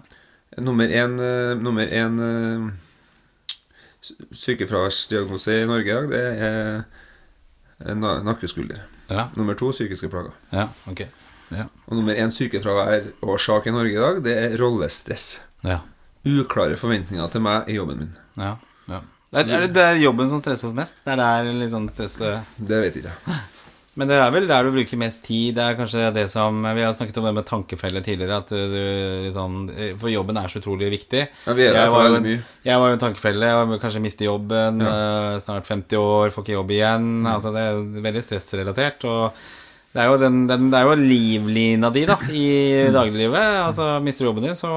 [0.60, 2.18] Nummer én, eh, nummer én
[4.32, 6.20] sykefraværsdiagnose i Norge i dag, det
[7.88, 8.82] er na- nakkeskulder.
[9.12, 9.28] Ja.
[9.36, 10.34] Nummer to psykiske plager.
[10.52, 10.68] Ja.
[10.90, 11.04] Ok.
[11.52, 11.68] Ja.
[11.86, 15.42] Og nummer én sykefraværårsak i Norge i dag, det er rollestress.
[15.66, 15.82] Ja.
[16.24, 18.14] Uklare forventninger til meg i jobben min.
[18.40, 18.56] ja.
[18.88, 19.02] ja.
[19.32, 20.98] Er er det, det er jobben som stresser oss mest?
[21.06, 23.36] Det er der sånn stresset Det vet jeg ikke.
[24.00, 25.52] Men det er vel der du bruker mest tid.
[25.58, 28.38] Det er kanskje det som Vi har snakket om det med tankefeller tidligere.
[28.40, 28.76] At du
[29.26, 29.58] liksom
[30.00, 31.26] For jobben er så utrolig viktig.
[31.44, 32.38] Ja, vi er der for var veldig mye.
[32.64, 33.50] Jeg var jo en tankefelle.
[33.52, 34.80] Jeg vil kanskje miste jobben.
[34.80, 34.94] Ja.
[35.44, 37.10] Snart 50 år, får ikke jobb igjen.
[37.20, 37.28] Mm.
[37.34, 39.04] Altså Det er veldig stressrelatert.
[39.04, 39.44] Og
[39.92, 42.46] det er jo, den, den, det er jo livlina di da i
[42.88, 42.94] Mm.
[42.96, 43.44] dagliglivet.
[43.68, 44.72] Altså Mister du jobben din, så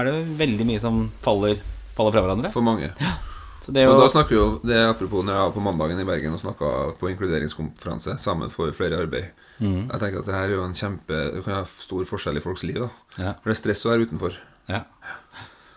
[0.00, 1.60] er det veldig mye som faller,
[1.94, 2.50] faller fra hverandre.
[2.56, 2.88] For mange.
[2.96, 3.33] Så
[3.68, 5.62] det er Og jo da snakker vi jo, det er Apropos når jeg var på
[5.64, 9.30] mandagen i Bergen og snakka på inkluderingskonferanse sammen for flere i arbeid.
[9.60, 9.88] Mm.
[9.92, 12.44] Jeg tenker at det her er jo en kjempe Det kan ha stor forskjell i
[12.44, 12.80] folks liv.
[12.82, 12.88] da
[13.22, 13.32] Ja.
[13.40, 14.38] For det er stress å være utenfor.
[14.68, 14.82] Ja.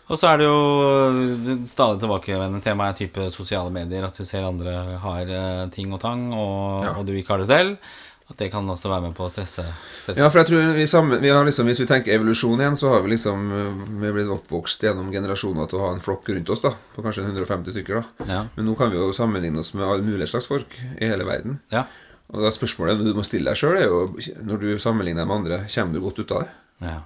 [0.08, 4.06] Og så er det jo stadig tilbakevendende tema er type sosiale medier.
[4.08, 6.94] At du ser andre har eh, ting og tang, og, Ja.
[6.96, 7.78] og du ikke har det selv.
[8.28, 9.64] At det kan også være med på å stresse.
[10.04, 10.20] stresse.
[10.20, 12.90] Ja, for jeg tror vi sammen, vi har liksom, Hvis vi tenker evolusjon igjen, så
[12.92, 16.52] har vi liksom øh, Vi blitt oppvokst gjennom generasjoner til å ha en flokk rundt
[16.52, 18.02] oss, da på kanskje 150 stykker.
[18.02, 18.42] da Ja.
[18.58, 21.62] Men nå kan vi jo sammenligne oss med alle mulige slags folk i hele verden.
[21.72, 21.86] Ja.
[22.34, 24.02] Og da spørsmålet du må stille deg sjøl, er jo
[24.44, 26.50] når du sammenligner deg med andre, kommer du godt ut av det?
[26.84, 26.98] Ja.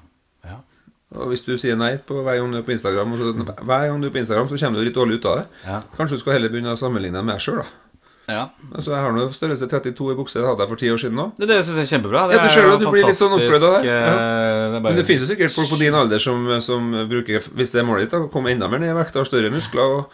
[0.49, 0.57] ja.
[1.21, 3.87] Og hvis du sier nei på hver gang du er på Instagram, og så, hver
[3.91, 5.45] gang du er på Instagram, så kommer du litt dårlig ut av det.
[5.67, 5.79] Ja.
[5.99, 7.80] Kanskje du skal heller begynne å sammenligne deg med deg sjøl, da.
[8.31, 8.43] Ja.
[8.71, 11.21] Altså, jeg har nå størrelse 32 i bukse, det hadde jeg for ti år siden
[11.23, 11.31] òg.
[11.37, 12.23] Det, det syns jeg er kjempebra.
[12.31, 13.91] Det Ja, du ser jo at du blir litt sånn fantastisk, av det.
[13.91, 14.67] eh, Ja.
[14.75, 17.71] det bare, Men det finnes jo sikkert folk på din alder som, som bruker Hvis
[17.75, 20.05] det er målet ditt, å komme enda mer ned i vekt, har større muskler og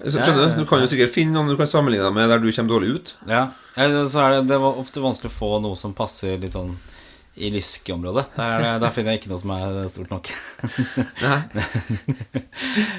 [0.00, 0.62] så, Skjønner du?
[0.64, 3.14] Du kan jo sikkert finne noen du kan sammenligne med der du kommer dårlig ut.
[3.28, 3.42] Ja,
[3.76, 6.72] ja, så er det, det var ofte vanskelig å få noe som passer litt sånn
[7.36, 8.24] i lyskeområdet.
[8.36, 10.30] Der, der finner jeg ikke noe som er stort nok.
[11.20, 11.38] Nei.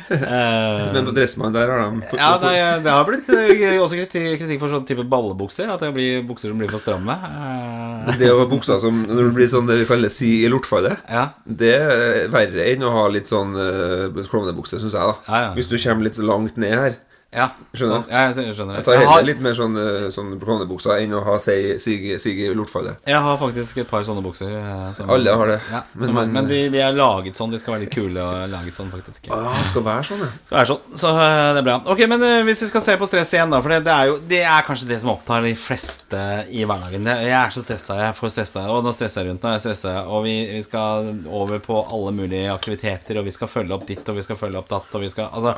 [0.07, 2.51] Eh, Men på Dressmann, der har de Ja, det,
[2.85, 5.71] det har blitt eh, også kritikk, for sånn type ballebukser.
[5.73, 7.15] At det blir bukser som blir for stramme.
[7.17, 10.51] Eh, Det å ha bukser som Når det blir sånn det vi kaller si i
[10.51, 15.01] lortfallet, ja, det er verre enn å ha litt sånn uh, klovnebukse, syns jeg.
[15.01, 15.51] da Ja, ja.
[15.57, 16.97] Hvis du kommer litt så langt ned her.
[17.33, 17.91] Ja, Skjønner.
[17.91, 18.83] sånn, ja, jeg skjønner.
[18.87, 22.39] Tar Jeg heller litt mer sånn, uh, sånn klovnebukser enn å ha sig, sig, sig
[22.45, 22.97] i lortfallet.
[23.05, 24.47] jeg har faktisk et par sånne bukser.
[24.57, 25.59] eh, som- Alle har det.
[25.71, 27.51] Ja, Men som, men, men de, de er laget sånn.
[27.51, 29.27] De skal være litt kule og laget sånn, faktisk.
[29.31, 30.29] Ah, skal være sånn, ja.
[30.49, 31.75] Det er sånn, så eh, det er bra.
[31.85, 33.61] Ok, men eh, hvis vi skal se på stress igjen, da.
[33.61, 37.03] For det, det er jo Det er kanskje det som opptar de fleste i hverdagen.
[37.03, 39.51] Det, jeg er så stressa, jeg får stressa, og nå stresser jeg rundt nå.
[39.57, 43.73] Jeg stresser, og vi, vi skal over på alle mulige aktiviteter, og vi skal følge
[43.75, 45.53] opp ditt, og vi skal følge opp datt, og vi skal Altså,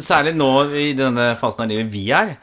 [0.00, 2.34] særlig nå i denne fasen av livet vi er,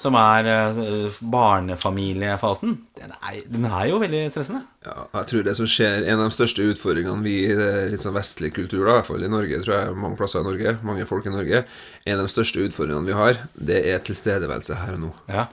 [0.00, 4.62] som er eh, barnefamiliefasen, den er, den er jo veldig stressende.
[4.86, 8.04] Ja, jeg tror det som skjer En av de største utfordringene vi i det litt
[8.04, 10.76] sånn vestlig kultur, da, i hvert fall i Norge, tror jeg, mange plasser i Norge,
[10.86, 11.64] mange folk i Norge,
[12.06, 15.10] en av de største utfordringene vi har, det er tilstedeværelse her og nå.
[15.30, 15.48] Ja.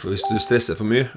[0.00, 1.08] For hvis du stresser for mye,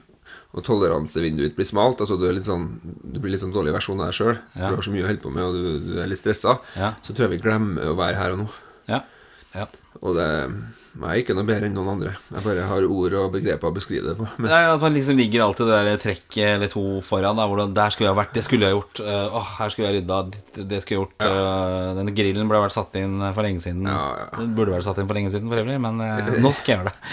[0.54, 4.12] og toleransevinduet blir smalt, altså du, er sånn, du blir litt sånn dårlig versjon av
[4.12, 4.70] deg sjøl, Ja.
[4.70, 6.92] du har så mye å holde på med, og du, du er litt stressa, Ja.
[7.02, 8.48] så tror jeg vi glemmer å være her og nå.
[8.92, 9.00] Ja.
[9.54, 9.68] Ja.
[10.02, 10.30] Og det
[10.94, 12.12] jeg er ikke noe bedre enn noen andre.
[12.30, 14.28] Jeg bare har ord og begreper å beskrive det på.
[14.38, 17.40] Men Det er at man liksom ligger alltid det der trekket eller to foran.
[17.40, 19.02] Da, hvordan, der skulle jeg vært, det skulle jeg gjort.
[19.02, 20.20] øh, åh, her skulle jeg rydda.
[20.54, 21.26] Det, skulle jeg gjort.
[21.26, 23.90] øh, denne grillen burde vært satt inn for lenge siden.
[23.90, 24.28] Ja, ja.
[24.38, 26.84] Den burde vært satt inn for lenge siden, for øvrig, men øh, nå skal jeg
[26.84, 27.00] gjøre det.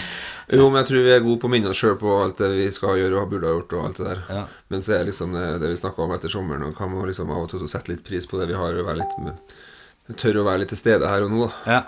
[0.50, 2.48] Jo, men jeg tror vi er gode på å minne oss sjøl på alt det
[2.50, 4.22] vi skal gjøre og burde ha gjort, og alt det der.
[4.34, 4.40] Ja.
[4.74, 7.30] Men så er liksom det, det vi snakka om etter sommeren, og kan man liksom
[7.30, 9.54] av og til sette litt pris på det vi har, og være litt med,
[10.18, 11.46] tørre å være litt til stede her og nå.
[11.68, 11.84] Ja.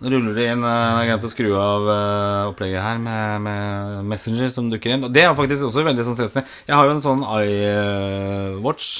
[0.00, 4.10] Nå ruller det inn eh, Jeg har å skru av eh, opplegget her med, med
[4.12, 5.06] Messenger som dukker inn.
[5.08, 6.44] Og det er faktisk også veldig sånn stressende.
[6.68, 8.90] Jeg har jo en sånn iWatch.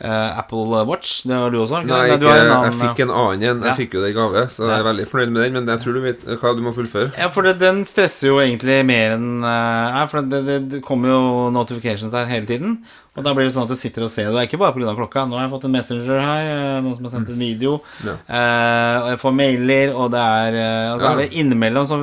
[0.00, 1.22] Eh, Apple Watch.
[1.24, 1.82] Det har du også?
[1.82, 1.88] ikke?
[1.92, 3.62] Nei, du ikke, har en jeg fikk en annen en.
[3.62, 3.74] Jeg Ja.
[3.74, 5.52] fikk jo det i gave, så jeg er veldig fornøyd med den.
[5.54, 7.12] Men jeg tror du vet hva du må fullføre.
[7.18, 10.82] Ja, for det, den stresser jo egentlig mer enn eh, Nei, for det, det, det
[10.84, 12.78] kommer jo notifications der hele tiden.
[13.16, 14.34] Og da blir det sånn at du sitter og ser det.
[14.34, 14.92] Det er ikke bare pga.
[14.94, 15.22] klokka.
[15.26, 17.78] Nå har jeg fått en messenger her, eh, noen som har sendt en video.
[18.04, 18.18] Ja.
[18.28, 21.28] Eh, og jeg får mailer, og det er eh, Altså Ja.
[21.40, 21.96] innimellom så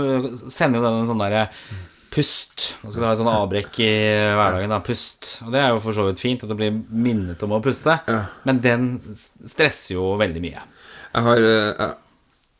[0.49, 1.49] sender jo den en sånn derre
[2.13, 2.67] Pust.
[2.84, 3.89] Nå skal du ha et sånn avbrekk i
[4.38, 4.69] hverdagen.
[4.69, 5.32] da, Pust.
[5.47, 7.95] Og det er jo for så vidt fint at det blir minnet om å puste.
[8.08, 8.19] Ja.
[8.45, 8.88] Men den
[9.49, 10.62] stresser jo veldig mye.
[11.13, 11.95] Jeg har eh, jeg,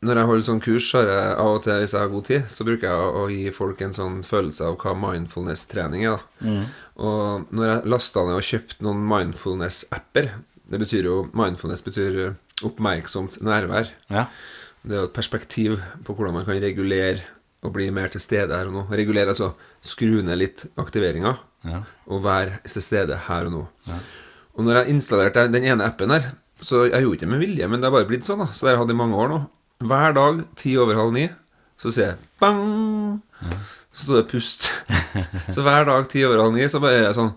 [0.04, 2.26] Når jeg holder sånn kurs, så har jeg av og til, hvis jeg har god
[2.28, 6.18] tid, så bruker jeg å, å gi folk en sånn følelse av hva mindfulness-trening er.
[6.42, 6.56] da.
[7.08, 10.28] Og når jeg lasta ned og kjøpte noen mindfulness-apper
[10.70, 12.36] Det betyr jo Mindfulness betyr eh,
[12.66, 13.90] oppmerksomt nærvær.
[14.10, 14.26] Ja.
[14.84, 17.22] Det er jo et perspektiv på hvordan man kan regulere
[17.64, 18.82] og bli mer til stede her og nå.
[18.92, 19.52] Regulere, altså
[19.84, 21.78] skru ned litt aktiveringa Ja.
[22.12, 23.62] og være til stede her og nå.
[24.54, 26.26] Og når jeg installerte den ene appen her,
[26.60, 28.46] så jeg gjorde ikke med vilje, men det har bare blitt sånn, da.
[28.52, 29.38] Så det har jeg hatt i mange år nå.
[29.84, 31.24] Hver dag ti over halv ni,
[31.80, 33.22] så sier jeg bang!
[33.94, 34.68] Så står det pust.
[35.54, 37.32] så hver dag ti over halv ni, så bare er jeg sånn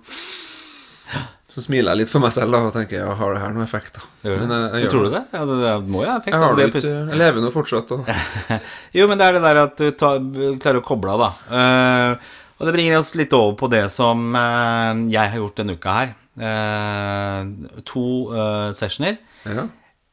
[1.57, 3.63] Så smiler jeg litt for meg selv da, og tenker ja, har det her noe
[3.65, 4.03] effekt, da?
[4.27, 4.43] Gjør?
[4.43, 5.21] Men jeg, jeg, gjør tror du det.
[5.31, 5.39] det?
[5.39, 6.29] Altså, det må jo ha effekt.
[6.29, 8.11] Jeg, har altså, det ikke, jeg lever nå fortsatt, og
[8.99, 10.19] Jo, men det er det der at du tar,
[10.61, 11.31] klarer å koble av, da.
[11.49, 15.79] Uh, og det bringer oss litt over på det som uh, jeg har gjort denne
[15.81, 16.13] uka her.
[16.37, 18.05] Uh, to
[18.37, 19.17] eh, sessioner.
[19.49, 19.65] ja.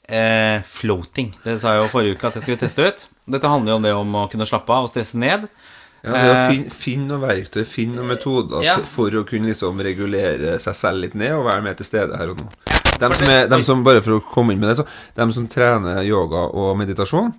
[0.04, 1.30] Eh, floating.
[1.40, 3.04] Det sa jeg jo forrige uke at jeg skulle teste ut.
[3.32, 5.46] Dette handler jo om det om å kunne slappe av og stresse ned.
[6.04, 8.76] Ja, det å Eh, finne, finne noen verktøy, finne noen metoder Ja.
[8.84, 12.28] for å kunne liksom regulere seg selv litt ned og være mer til stede her
[12.34, 12.48] og nå.
[13.00, 14.86] De som er, de som, bare for å komme inn med det, så
[15.16, 17.32] de som trener yoga og meditasjon,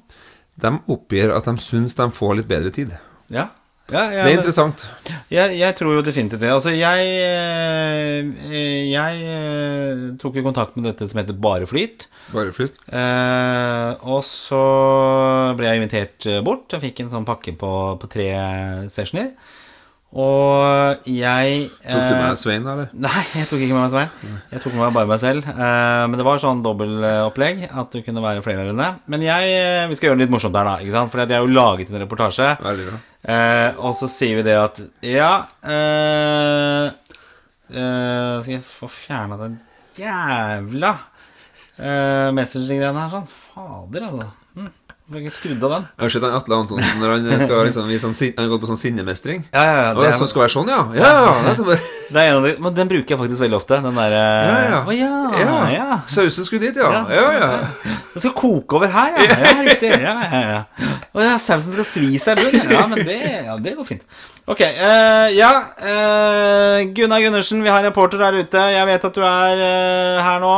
[0.58, 2.92] de oppgir at de syns de får litt bedre tid.
[3.30, 3.50] Ja.
[3.94, 4.84] Ja, ja, Det er interessant.
[5.30, 6.50] Jeg, jeg tror jo definitivt det.
[6.50, 12.08] Altså, jeg eh, Jeg eh, tok jo kontakt med dette som heter Bare flyt.
[12.34, 12.80] Bare flyt.
[12.90, 14.64] Eh, og så
[15.58, 16.66] ble jeg invitert eh, bort.
[16.74, 18.32] Jeg fikk en sånn pakke på, på tre
[18.90, 19.36] sessioner.
[20.16, 22.92] Og jeg Tok du med deg Svein, eller?
[22.96, 24.38] Nei, jeg tok ikke med meg Svein.
[24.54, 25.50] Jeg tok med meg bare meg selv.
[25.52, 28.92] Eh, men det var sånn dobbeltopplegg at det kunne være flere enn det.
[29.12, 31.04] Men jeg, eh, vi skal gjøre det litt morsomt her, da.
[31.12, 32.48] For jeg har jo laget en reportasje.
[32.64, 33.02] Veldig bra.
[33.26, 36.92] Eh, og så sier vi det at Ja eh,
[37.74, 39.56] eh, Skal jeg få fjerna den
[39.98, 40.92] jævla
[41.80, 43.26] eh, messenger-greia her, sånn?
[43.48, 44.28] Fader, altså.
[45.06, 45.84] Jeg ikke skrudd av den?
[45.86, 49.44] Jeg har sett Atle Antonsen når han skal liksom sånn, Han gått på sånn sinnemestring.
[49.54, 50.80] Ja, ja, ja, Og det, er, som skal være sånn, ja?
[50.98, 51.36] Ja, ja.
[51.46, 53.78] Det sånn bare, det er en av de, men den bruker jeg faktisk veldig ofte.
[53.86, 54.80] Den derre ja, ja.
[54.82, 55.12] Å ja,
[55.44, 55.60] ja.
[55.76, 56.00] ja.
[56.10, 56.90] Sausen skulle dit, ja.
[56.90, 57.38] Ja, Ja, sånn,
[57.86, 58.00] ja.
[58.16, 59.38] Den skal koke over her, ja.
[59.46, 59.94] ja riktig.
[59.94, 60.90] Ja, ja, ja.
[61.14, 62.74] Og ja, sausen skal svi seg i bunnen.
[62.74, 64.10] Ja, men det, ja, det går fint.
[64.46, 64.62] Ok.
[64.62, 65.52] Uh, ja,
[65.86, 68.62] Uh, Gunnar Gundersen, vi har en reporter der ute.
[68.74, 70.54] Jeg vet at du er uh, her nå.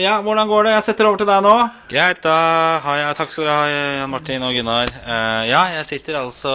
[0.00, 0.72] Ja, hvordan går det?
[0.72, 1.52] Jeg setter over til deg nå.
[1.92, 2.36] Greit, da
[2.84, 3.68] har jeg Takk skal dere ha,
[4.00, 4.92] Jan Martin og Gunnar.
[5.48, 6.54] Ja, jeg sitter altså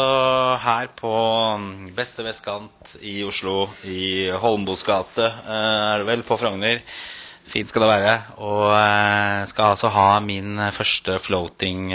[0.66, 1.14] her på
[1.62, 6.82] mm, beste vestkant i Oslo, i Holmbos gate, er det vel, på Frogner.
[7.50, 8.20] Fint skal det være.
[8.46, 8.68] Og
[9.50, 11.90] skal altså ha min første floating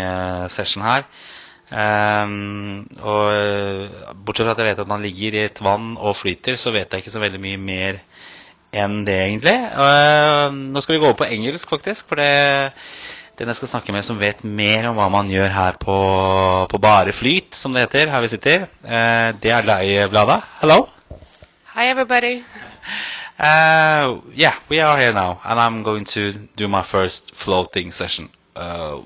[0.55, 1.07] session her.
[1.73, 6.17] Ehm, og eh, bortsett fra at jeg vet at man ligger i et vann og
[6.19, 8.01] flyter, så vet jeg ikke så veldig mye mer
[8.75, 9.55] enn det, egentlig.
[9.79, 12.09] Uh, nå skal vi gå over på engelsk, faktisk.
[12.11, 12.75] For det,
[13.39, 15.97] den jeg skal snakke med som vet mer om hva man gjør her på,
[16.71, 20.41] på bare flyt, som det heter, her vi sitter, uh, det er deg, Blada.
[20.61, 20.89] Hello.
[21.77, 22.43] Hi, everybody.
[23.39, 28.29] Uh, yeah, we are here now, and I'm going to do my first floating session.
[28.55, 28.99] Uh,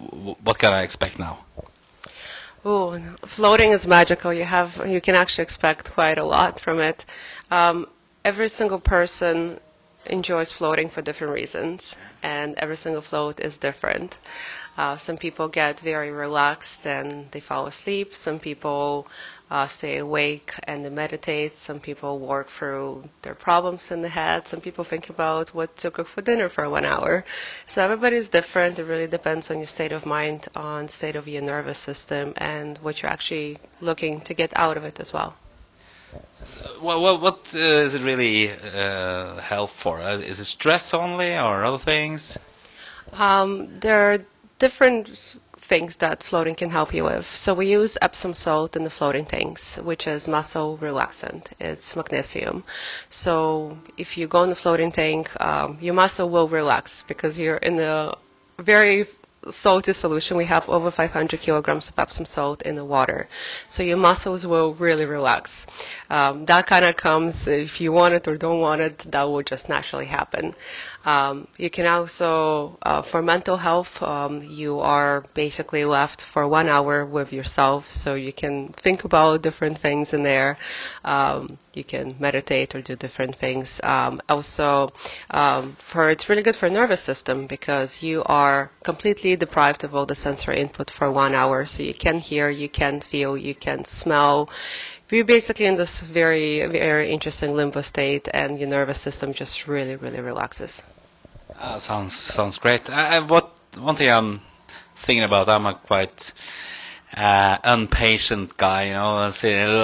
[0.44, 1.38] what can I expect now?
[2.62, 4.32] Floating is magical.
[4.32, 7.04] You have, you can actually expect quite a lot from it.
[7.50, 7.86] Um,
[8.24, 9.60] every single person
[10.06, 14.16] enjoys floating for different reasons, and every single float is different.
[14.76, 18.14] Uh, some people get very relaxed and they fall asleep.
[18.14, 19.08] Some people
[19.50, 21.56] uh, stay awake and meditate.
[21.56, 24.46] Some people work through their problems in the head.
[24.46, 27.24] Some people think about what to cook for dinner for one hour.
[27.66, 28.78] So everybody's different.
[28.78, 32.78] It really depends on your state of mind, on state of your nervous system, and
[32.78, 35.34] what you're actually looking to get out of it as well.
[36.80, 40.00] What, what, what uh, is it really uh, help for?
[40.00, 42.38] Uh, is it stress only or other things?
[43.12, 44.18] Um, there are
[44.58, 45.10] different
[45.68, 47.26] things that floating can help you with.
[47.36, 51.46] So we use Epsom salt in the floating tanks, which is muscle relaxant.
[51.60, 52.64] It's magnesium.
[53.10, 57.58] So if you go in the floating tank, um, your muscle will relax because you're
[57.58, 58.14] in a
[58.58, 59.06] very
[59.50, 60.36] salty solution.
[60.36, 63.28] We have over 500 kilograms of Epsom salt in the water.
[63.68, 65.66] So your muscles will really relax.
[66.10, 69.42] Um, that kind of comes if you want it or don't want it, that will
[69.42, 70.54] just naturally happen.
[71.04, 76.68] Um, you can also, uh, for mental health, um, you are basically left for one
[76.68, 80.58] hour with yourself, so you can think about different things in there.
[81.04, 83.80] Um, you can meditate or do different things.
[83.84, 84.92] Um, also,
[85.30, 90.04] um, for it's really good for nervous system because you are completely deprived of all
[90.06, 93.86] the sensory input for one hour, so you can't hear, you can't feel, you can't
[93.86, 94.50] smell
[95.10, 99.96] we're basically in this very, very interesting limbo state, and your nervous system just really,
[99.96, 100.82] really relaxes.
[101.58, 102.88] Uh, sounds sounds great.
[102.88, 104.40] Uh, what one thing I'm
[105.04, 106.32] thinking about, I'm a quite
[107.14, 109.32] uh, impatient guy, you know,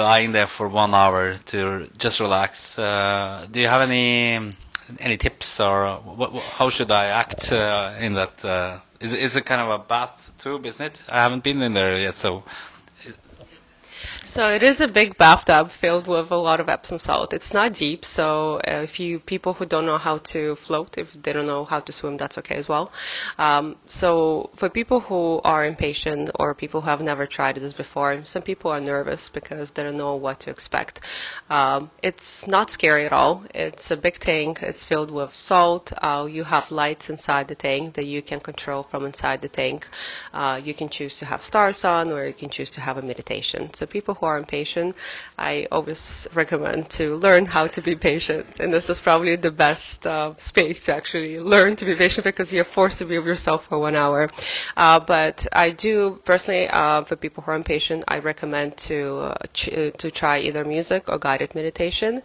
[0.01, 2.77] lying there for one hour to just relax.
[2.77, 4.53] Uh, do you have any
[4.99, 8.45] any tips, or what, what, how should I act uh, in that?
[8.45, 11.01] Uh, is is it kind of a bath tube, isn't it?
[11.09, 12.43] I haven't been in there yet, so
[14.25, 17.33] so it is a big bathtub filled with a lot of Epsom salt.
[17.33, 21.13] It's not deep, so uh, if you people who don't know how to float, if
[21.13, 22.91] they don't know how to swim, that's okay as well.
[23.37, 28.25] Um, so for people who are impatient or people who have never tried this before,
[28.25, 31.01] some people are nervous because they don't know what to expect.
[31.49, 33.43] Um, it's not scary at all.
[33.53, 34.59] It's a big tank.
[34.63, 35.93] It's filled with salt.
[35.97, 39.87] Uh, you have lights inside the tank that you can control from inside the tank.
[40.33, 43.01] Uh, you can choose to have stars on, or you can choose to have a
[43.01, 43.71] meditation.
[43.73, 44.95] So people who are impatient,
[45.37, 48.45] I always recommend to learn how to be patient.
[48.59, 52.51] And this is probably the best uh, space to actually learn to be patient because
[52.53, 54.29] you're forced to be with yourself for one hour.
[54.77, 59.35] Uh, but I do personally, uh, for people who are impatient, I recommend to uh,
[59.53, 62.21] ch- to try either music or guided meditation.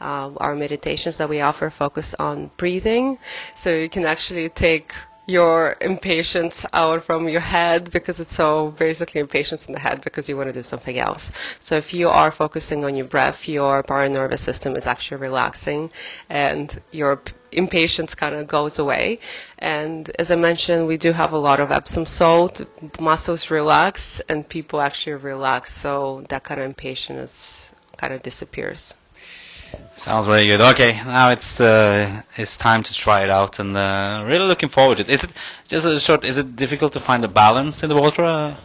[0.00, 3.18] Uh, our meditations that we offer focus on breathing,
[3.56, 4.92] so you can actually take
[5.26, 10.28] your impatience out from your head because it's so basically impatience in the head because
[10.28, 11.30] you want to do something else.
[11.60, 15.90] So if you are focusing on your breath, your paranervous system is actually relaxing
[16.28, 19.18] and your impatience kind of goes away.
[19.58, 22.60] And as I mentioned, we do have a lot of Epsom salt,
[23.00, 25.72] muscles relax and people actually relax.
[25.72, 28.94] So that kind of impatience kind of disappears.
[29.96, 30.60] Sounds very good.
[30.60, 34.98] Okay, now it's uh, it's time to try it out, and uh, really looking forward
[34.98, 35.08] to it.
[35.10, 35.30] Is it
[35.68, 36.24] just a short?
[36.24, 38.56] Is it difficult to find a balance in the water?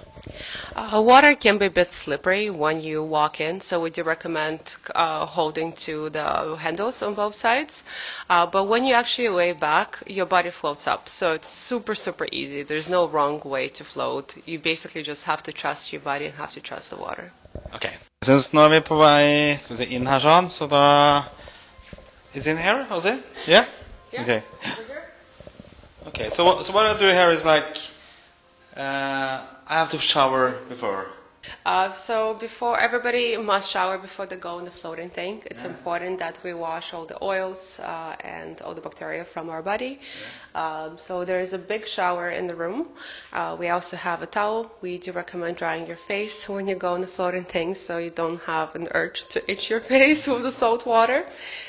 [0.76, 4.76] Uh, water can be a bit slippery when you walk in, so we do recommend
[4.96, 7.84] uh, holding to the handles on both sides.
[8.30, 12.28] Uh, but when you actually lay back, your body floats up, so it's super, super
[12.32, 12.63] easy.
[12.63, 14.36] There's no wrong way to float.
[14.46, 17.32] You basically just have to trust your body and have to trust the water.
[17.74, 17.84] ok.
[18.20, 20.84] Jeg synes nå er vi på vei skal vi se, inn her sånn, så da
[22.34, 22.86] Is in here?
[22.92, 23.20] Was it?
[23.48, 23.65] Yeah.
[24.13, 24.44] Okay.
[26.08, 26.30] Okay.
[26.30, 27.78] So what, so what I do here is like
[28.76, 31.05] uh, I have to shower before.
[31.63, 35.47] Uh, so before everybody must shower before they go in the floating tank.
[35.51, 39.62] It's important that we wash all the oils uh, and all the bacteria from our
[39.62, 39.99] body.
[40.55, 42.88] Um, so there is a big shower in the room.
[43.32, 44.71] Uh, we also have a towel.
[44.82, 48.10] We do recommend drying your face when you go in the floating tank, so you
[48.10, 51.25] don't have an urge to itch your face with the salt water.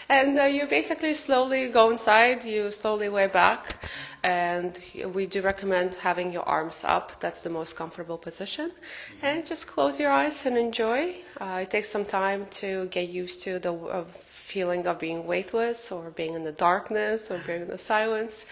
[0.09, 2.45] And uh, you basically slowly go inside.
[2.45, 3.77] You slowly lay back
[4.23, 4.79] and
[5.15, 7.21] we do recommend having your arms up.
[7.21, 8.73] That's the most comfortable position.
[9.23, 11.17] And just close your eyes and enjoy.
[11.41, 15.91] Uh, it takes some time to get used to the uh, feeling of being weightless
[15.93, 18.45] or being in the darkness or being in the silence.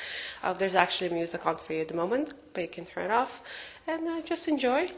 [0.43, 3.11] Uh, there's actually music on for you at the moment, but you can turn it
[3.11, 3.41] off
[3.87, 4.89] and uh, just enjoy.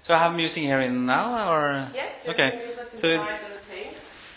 [0.00, 1.88] So I have music here in now, or
[2.26, 2.60] okay.
[2.94, 3.30] So it's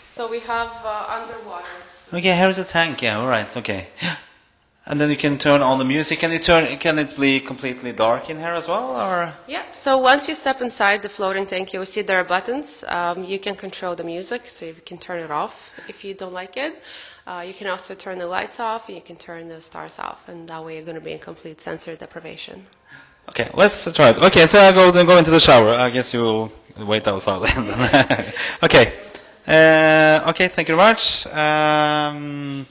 [0.08, 1.66] So we have uh, underwater.
[2.12, 2.36] okay.
[2.36, 3.02] Here's the tank.
[3.02, 3.18] Yeah.
[3.18, 3.56] All right.
[3.56, 3.88] Okay.
[4.84, 6.18] And then you can turn on the music.
[6.18, 6.66] Can you turn?
[6.78, 9.32] Can it be completely dark in here as well, or?
[9.46, 12.82] Yeah, so once you step inside the floating tank, you will see there are buttons.
[12.88, 15.54] Um, you can control the music, so you can turn it off
[15.88, 16.82] if you don't like it.
[17.28, 20.28] Uh, you can also turn the lights off, and you can turn the stars off,
[20.28, 22.66] and that way you're going to be in complete sensory deprivation.
[23.28, 24.18] Okay, let's try it.
[24.18, 25.70] Okay, so I go then go into the shower.
[25.74, 28.34] I guess you will wait outside then.
[28.64, 28.92] okay.
[29.46, 31.26] Uh, okay, thank you very much.
[31.28, 32.66] Um,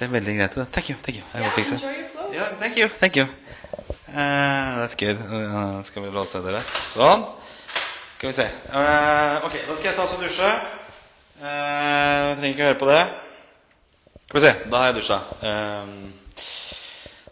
[0.00, 0.68] ser veldig greit ut.
[0.72, 1.26] Thank you, thank you.
[1.34, 1.76] Jeg må fikse.
[1.76, 3.24] enjoy your Yeah, thank you, thank you.
[4.10, 5.18] Uh, that's good.
[5.18, 6.60] Uh, skal vi låse dere?
[6.92, 7.24] Sånn.
[8.16, 8.46] Skal vi se.
[8.70, 10.50] Uh, ok, da skal jeg ta oss og dusje.
[11.40, 13.02] Uh, jeg trenger ikke høre på det.
[14.24, 15.20] Skal vi se, da har jeg dusja.
[15.42, 15.92] Um,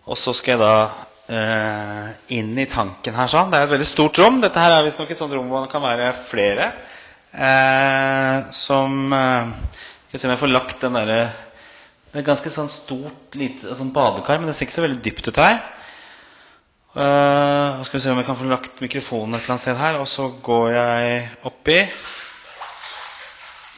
[0.08, 3.50] og så skal jeg da inn i tanken her sånn.
[3.52, 4.38] Det er et veldig stort rom.
[4.40, 6.70] Dette her er visstnok et sånt rom hvor det kan være flere.
[8.56, 11.18] Som Skal vi se om jeg får lagt den derre
[12.18, 15.28] Det er ganske sånn stort, lite sånn badekar, men det ser ikke så veldig dypt
[15.28, 15.58] ut her.
[16.98, 19.98] Uh, skal vi se om jeg kan få lagt mikrofonen et eller annet sted her.
[20.02, 21.76] Og så går jeg oppi.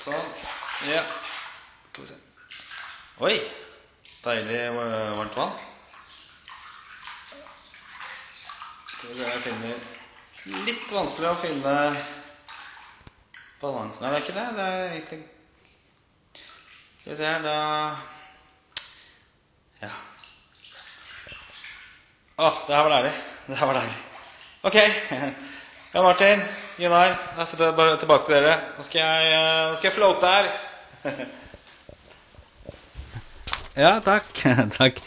[0.00, 0.30] Sånn.
[0.88, 1.02] Ja.
[1.90, 2.16] Skal vi se.
[3.28, 3.34] Oi!
[4.24, 4.86] Deilig uh,
[5.18, 5.52] varmt vann.
[8.94, 11.74] Skal vi se om jeg finner Litt vanskelig å finne
[13.60, 14.46] balansen Nei, det er ikke det.
[14.56, 15.20] Det er egentlig
[17.02, 17.58] Skal vi se her, da
[19.80, 19.90] Ja.
[22.40, 23.12] Å, det her var deilig.
[23.46, 23.98] Det her var deilig.
[24.68, 24.76] Ok.
[25.90, 26.42] Jan Martin,
[26.78, 28.54] Gunnar, jeg setter bare tilbake til dere.
[28.76, 30.50] Nå skal jeg, nå skal jeg floate her.
[33.84, 34.30] ja, takk.
[34.78, 35.02] takk.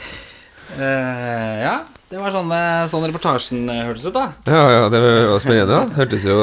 [0.73, 1.77] Uh, ja,
[2.09, 2.53] det var sånn,
[2.91, 4.27] sånn reportasjen hørtes ut, da.
[4.49, 5.81] Ja, ja, det var spennende.
[5.97, 6.37] Hørtes jo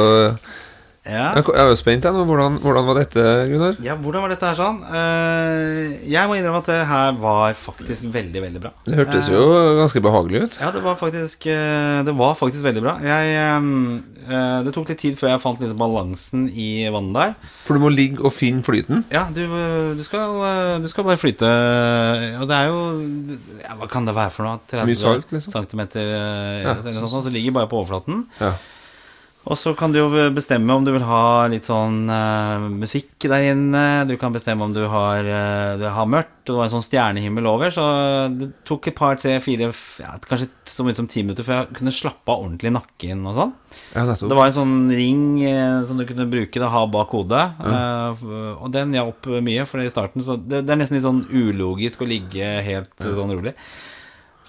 [1.11, 1.33] Ja.
[1.35, 2.23] Jeg er jo spent, jeg nå.
[2.29, 3.77] Hvordan, hvordan var dette, Gunnar?
[3.83, 4.79] ja, hvordan var dette her sånn?
[4.87, 8.71] Eh, jeg må innrømme at det her var faktisk veldig, veldig bra.
[8.87, 9.43] Det hørtes jo
[9.81, 10.59] ganske behagelig ut.
[10.63, 12.95] Ja, det var faktisk, eh, det var faktisk veldig bra.
[13.03, 13.69] Jeg, eh,
[14.31, 17.35] eh, det tok litt tid før jeg fant liksom balansen i vannet der.
[17.67, 19.05] For du må ligge og finne flyten.
[19.11, 19.43] Ja, du,
[19.99, 21.49] du, skal, eh, du skal bare flyte
[22.41, 22.81] Og det er jo
[23.63, 24.61] ja, Hva kan det være for noe?
[24.71, 25.53] 30 Mye salt, liksom?
[25.55, 26.75] centimeter eh, Ja.
[26.79, 28.25] eller noe sånt, så ligger bare på overflaten.
[28.41, 28.53] Ja.
[29.49, 33.47] Og så kan du jo bestemme om du vil ha litt sånn uh, musikk der
[33.55, 34.05] inne.
[34.05, 36.85] Du kan bestemme om du har, uh, du har mørkt, og det var en sånn
[36.85, 37.73] stjernehimmel over.
[37.73, 37.85] Så
[38.37, 39.71] det tok et par, tre, fire,
[40.03, 43.25] ja, kanskje så mye som ti minutter før jeg kunne slappe av ordentlig i nakken
[43.25, 43.55] og sånn.
[43.97, 44.19] ja.
[44.21, 47.47] Det var en sånn ring uh, som du kunne bruke, da, ha bak hodet.
[47.61, 48.27] mm.
[48.61, 52.05] og den hjalp mye, for i starten så det, det er nesten litt sånn ulogisk
[52.05, 53.17] å ligge helt mm.
[53.17, 53.57] sånn rolig.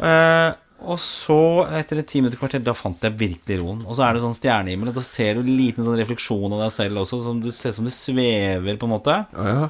[0.01, 0.49] Eh,
[0.81, 1.37] og så,
[1.77, 3.83] etter et ti minutter kvarter, da fant jeg virkelig roen.
[3.85, 6.65] Og så er det sånn stjernehimmel, og da ser du en liten sånn refleksjon av
[6.65, 9.19] deg selv også, som du ser som du svever, på en måte.
[9.35, 9.69] Ja, ja.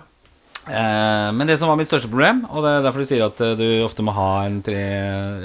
[0.61, 3.39] Eh, men det som var mitt største problem, og det er derfor du sier at
[3.41, 4.81] eh, du ofte må ha en tre,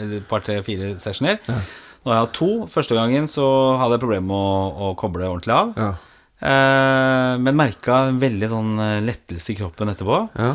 [0.03, 2.51] eller et par, tre, fire sessioner Nå har jeg hatt to.
[2.71, 3.47] Første gangen så
[3.81, 5.73] hadde jeg problemer med å, å koble ordentlig av.
[5.81, 5.95] ja.
[6.37, 8.75] Eh, men merka veldig sånn
[9.07, 10.19] lettelse i kroppen etterpå.
[10.37, 10.53] ja.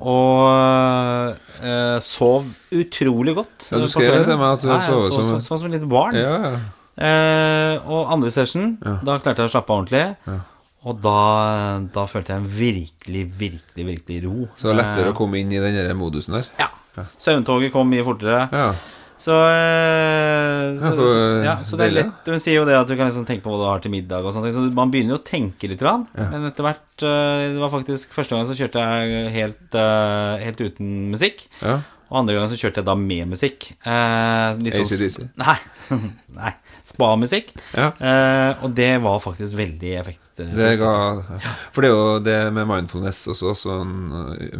[0.00, 3.68] Og eh, sov utrolig godt.
[3.72, 5.90] Ja, du skrev det til meg at du sov som, som- som, som et lite
[5.90, 6.14] barn.
[6.18, 6.56] ja, ja.
[6.94, 8.98] Eh, og andre session, Ja.
[9.02, 10.16] da klarte jeg å slappe av ordentlig.
[10.28, 10.36] Ja.
[10.86, 14.48] Og da, da følte jeg en virkelig, virkelig, virkelig ro.
[14.54, 16.46] Så det var lettere Eh, å komme inn i den modusen der.
[16.60, 16.68] Ja.
[17.18, 18.44] Søvntoget kom mye fortere.
[18.52, 18.68] Ja.
[19.18, 22.90] Så, eh, så, Ja, så, ja, så det er lett Hun sier jo det at
[22.90, 24.56] du kan liksom tenke på hva du har til middag og sånne ting.
[24.58, 28.14] Så man begynner jo å tenke litt, grann, men etter hvert eh, Det var faktisk
[28.16, 31.46] første gang så kjørte jeg helt, eh, helt uten musikk.
[31.62, 31.80] ja.
[32.10, 33.70] Og andre ganger så kjørte jeg da med musikk.
[33.84, 33.90] Eh,
[34.54, 34.74] ACDC?
[34.76, 35.28] sånn- AC/DC.
[35.40, 35.56] Nei.
[36.38, 36.52] nei
[36.84, 37.54] Spa-musikk.
[37.74, 37.86] Ja.
[37.96, 40.20] Eh, og det var faktisk veldig effektivt.
[40.36, 40.90] Det ga,
[41.72, 43.92] for det er jo det med mindfulness også, sånn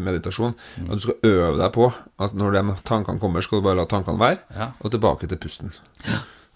[0.00, 0.86] meditasjon, Mm.
[0.88, 1.88] at du skal øve deg på
[2.24, 4.70] at når de tankene kommer, skal du bare la tankene være, Ja.
[4.80, 5.72] og tilbake til pusten.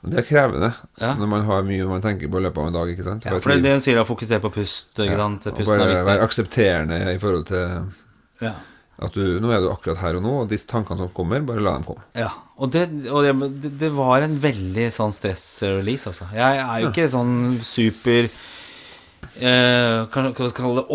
[0.04, 1.14] Og det er krevende Ja.
[1.18, 2.88] når man har mye man tenker på i løpet av en dag.
[2.94, 3.24] ikke sant?
[3.24, 4.94] Ja, for det, er det hun sier å fokusere på pust.
[4.96, 5.46] Ikke sant?
[5.46, 7.92] og bare være aksepterende i forhold til
[8.40, 8.52] Ja.
[8.98, 11.62] At du, nå er du akkurat her og nå, og disse tankene som kommer, bare
[11.62, 12.02] la dem komme.
[12.18, 16.26] Ja, og det, og det, det, var en veldig sånn stress-release, altså.
[16.34, 20.88] Jeg er jo ikke sånn super eh, hva skal vi kalle det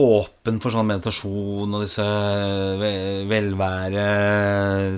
[0.44, 2.04] åpen for sånn meditasjon og disse
[3.32, 4.08] velvære,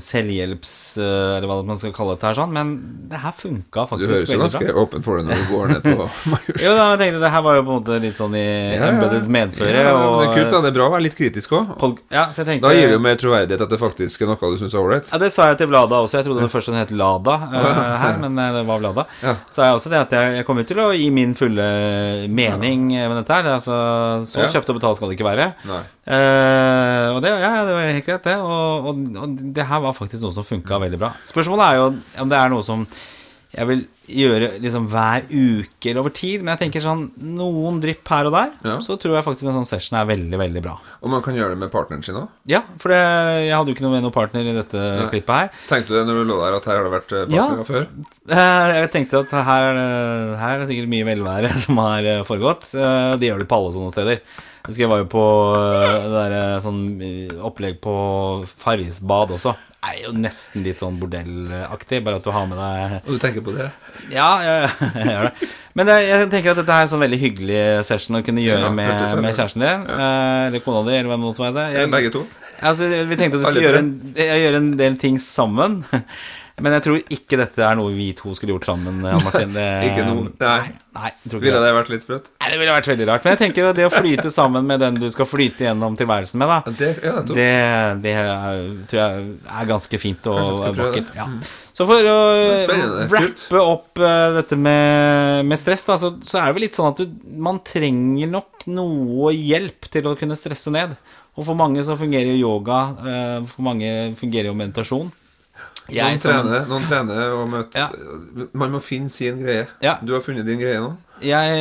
[0.01, 0.71] selvhjelps...
[0.97, 2.71] eh, Eller hva man skal kalle det her sånn, men
[3.11, 4.73] det her funka Du høres jo ganske bra.
[4.81, 6.63] åpen for det når du går ned på Majors.
[6.65, 8.89] Jo, da, jeg tenkte det her var jo på en måte litt sånn i Ja,
[9.35, 9.83] medføre.
[9.85, 10.61] Ja, og, det er kult, da.
[10.65, 12.01] Det er bra å være litt kritisk òg.
[12.15, 14.81] Ja, Da gir det jo mer troverdighet at det faktisk er noe du syns er
[14.81, 15.13] ålreit.
[15.13, 16.17] Ja, Det sa jeg til Vlada også.
[16.23, 17.69] Jeg trodde det først den het Lada uh,
[18.01, 19.05] her, men eh, det var Vlada.
[19.21, 19.35] Ja.
[19.53, 21.69] Sa jeg også det at jeg, jeg kommer til å gi min fulle
[22.33, 23.45] mening med dette her.
[23.45, 23.77] Det er Altså,
[24.29, 25.34] så kjøpt og betalt skal det ikke være.
[25.69, 25.81] Nei.
[26.05, 28.37] Eh, og det, ja, det var helt greit, det.
[28.43, 31.13] Og, og, og det her var faktisk noe som funka veldig bra.
[31.27, 31.91] Spørsmålet er jo
[32.25, 32.87] om det er noe som
[33.55, 33.81] jeg vil
[34.11, 36.41] gjøre liksom hver uke eller over tid.
[36.43, 37.05] Men jeg tenker sånn
[37.37, 38.73] noen drypp her og der, Ja.
[38.83, 40.73] så tror jeg faktisk en sånn session er veldig, veldig bra.
[40.99, 42.27] Og man kan gjøre det med partneren sin òg.
[42.51, 44.81] Ja, for det, jeg hadde jo ikke noe med noen partner i dette
[45.13, 45.53] klippet her.
[45.71, 47.69] Tenkte du det når du lå der, at her har det vært partnere Ja.
[47.71, 47.87] før?
[48.27, 48.49] Ja,
[48.81, 49.79] Jeg tenkte at her er,
[50.43, 52.67] her er det sikkert mye velvære som har eh, foregått.
[52.75, 52.91] Det
[53.23, 54.19] De gjør det på alle sånne steder.
[54.65, 55.23] Husker jeg var jo på
[55.59, 57.95] eh, det der eh, sånn eh, opplegg på
[58.49, 59.53] Farrisbad også.
[59.85, 63.19] Det er jo nesten litt sånn bordellaktig, bare at du har med deg Og du
[63.21, 63.67] tenker på det?
[64.09, 65.49] Ja, jeg, jeg gjør det.
[65.77, 68.65] Men det, jeg tenker at dette er en sånn veldig hyggelig session å kunne gjøre
[68.65, 69.85] Ja, med, med kjæresten din.
[69.91, 70.09] Ja.
[70.47, 71.67] Eller kona di, eller hva det måtte være.
[71.75, 72.23] Jeg- Begge to?
[72.65, 75.81] Altså, vi tenkte at du skulle gjøre en, gjøre en del ting sammen.
[76.63, 79.49] Men jeg tror ikke dette er noe vi to skulle gjort sammen, Jan Martin.
[79.51, 80.69] Det, Ikke noe Nei.
[80.95, 81.71] Nei, ikke Ville det.
[81.75, 82.29] vært litt sprøtt?
[82.39, 83.25] Nei, det ville vært veldig rart.
[83.25, 86.39] Men jeg tenker at det å flyte sammen med den du skal flyte gjennom tilværelsen
[86.39, 87.47] med, da, det, ja, det,
[88.05, 89.25] det er, tror jeg
[89.59, 91.11] er ganske fint og vakkert.
[91.17, 91.27] Ja.
[91.75, 92.15] Så for å
[93.11, 96.93] wrappe opp eh, dette med, med stress, da, så, så er det vel litt sånn
[96.93, 100.95] at du, man trenger nok noe hjelp til å kunne stresse ned.
[101.35, 105.11] Og for mange så fungerer jo yoga, eh, for mange fungerer jo meditasjon.
[105.85, 107.89] Noen trener, noen trener og møter Ja.
[108.57, 109.67] Man må finne sin greie.
[109.85, 109.99] Ja.
[110.01, 110.95] Du har funnet din greie nå?
[111.23, 111.51] Jeg,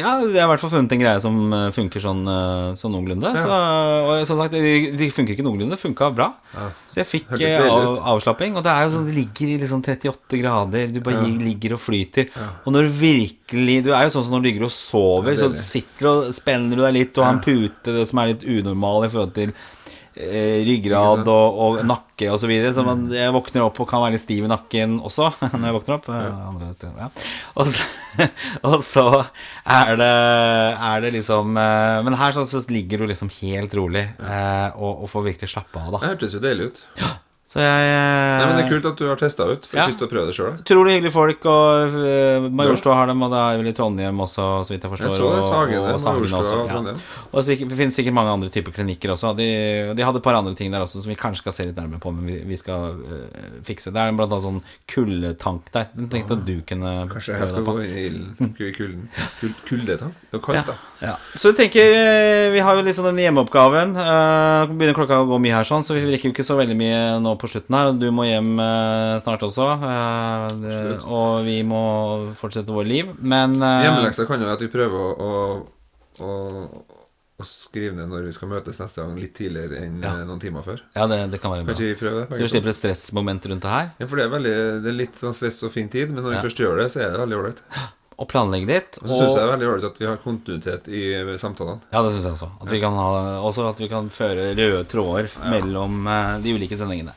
[0.00, 2.94] ja, jeg har i hvert fall funnet en greie som eh, funker sånn, eh, sånn
[2.94, 3.32] noenlunde.
[3.36, 3.58] Så,
[4.06, 6.30] og som sagt, det, funker ikke noenlunde, det funka bra.
[6.88, 8.56] Så jeg fikk eh, av, avslapping.
[8.56, 11.82] Og det er jo sånn, det ligger i liksom 38 grader, du bare ligger og
[11.82, 12.32] flyter.
[12.64, 15.52] Og når virkelig Du er jo sånn som når du ligger og sover, Ja, så
[15.58, 19.10] sitter du og spenner du deg litt, og har en pute som er litt unormal
[19.10, 19.52] i forhold til
[20.16, 22.44] ryggrad og, og nakke osv.
[22.44, 22.72] Så, videre.
[22.76, 25.76] så man, jeg våkner opp og kan være litt stiv i nakken også når jeg
[25.78, 26.08] våkner opp.
[26.12, 27.08] eh, steder, ja.
[27.56, 27.88] og, så,
[28.70, 29.06] og så
[29.64, 30.12] er det,
[30.92, 35.04] er det liksom eh, Men her så, så ligger du liksom helt rolig eh, og,
[35.04, 36.02] og får virkelig slappe av, da.
[36.02, 36.82] Det hørtes jo deilig ut.
[37.52, 39.66] Så jeg Nei, men Det er kult at du har testa ut.
[39.68, 39.82] For Ja.
[39.82, 40.54] jeg har du til å prøve det sjøl.
[40.62, 44.46] Utrolig hyggelige folk, og uh, Majorstua har dem, og det er vel i Trondheim også,
[44.64, 45.12] så vidt jeg forstår.
[45.12, 47.02] Jeg så det, og- Sagene, og Sagene også, og Trondheim.
[47.32, 49.34] Og så det finnes sikkert mange andre typer klinikker også.
[49.36, 49.48] De,
[49.92, 52.00] de hadde et par andre ting der også som vi kanskje skal se litt nærmere
[52.00, 53.92] på, men vi, vi skal uh, fikse.
[53.92, 55.92] Det er blant annet sånn kuldetank der.
[55.92, 58.08] Den tenkte at du kunne Kanskje jeg skal gå i.
[58.72, 59.08] Kulden.
[59.68, 60.16] Kuldetank?
[60.32, 60.78] Det er kaldt, da.
[61.02, 61.14] Ja.
[61.34, 63.96] Så jeg tenker eh, Vi har jo liksom den hjemmeoppgaven.
[63.98, 66.76] Uh, begynner klokka å gå mye her, sånn så vi rekker jo ikke så veldig
[66.78, 67.92] mye nå på slutten her.
[67.98, 69.68] Du må hjem eh, snart også.
[69.90, 71.82] eh, det, og vi må
[72.38, 73.12] fortsette vårt liv.
[73.18, 75.30] Men eh, Hjemmeleksa kan jo være at vi prøver å,
[76.22, 76.34] å, å,
[77.42, 80.14] å skrive ned når vi skal møtes neste gang, litt tidligere enn ja.
[80.28, 80.84] noen timer før.
[80.96, 81.78] Ja, det, det kan være bra.
[81.78, 82.28] vi prøve?
[82.30, 83.90] Så vi slipper et stressmoment rundt det her.
[83.98, 86.36] Ja, for det er, veldig, det er litt sånn stress og fin tid, men når
[86.38, 87.66] vi først gjør det, så er det veldig ålreit.
[88.22, 88.98] Og planlegge litt.
[89.02, 91.02] Og så syns jeg det er veldig ålreit at vi har kontinuitet i
[91.42, 91.80] samtalene.
[91.90, 92.50] Ja, det syns jeg også.
[92.62, 93.08] At vi kan ha,
[93.48, 97.16] også at vi kan føre røde tråder mellom eh, de ulike sendingene.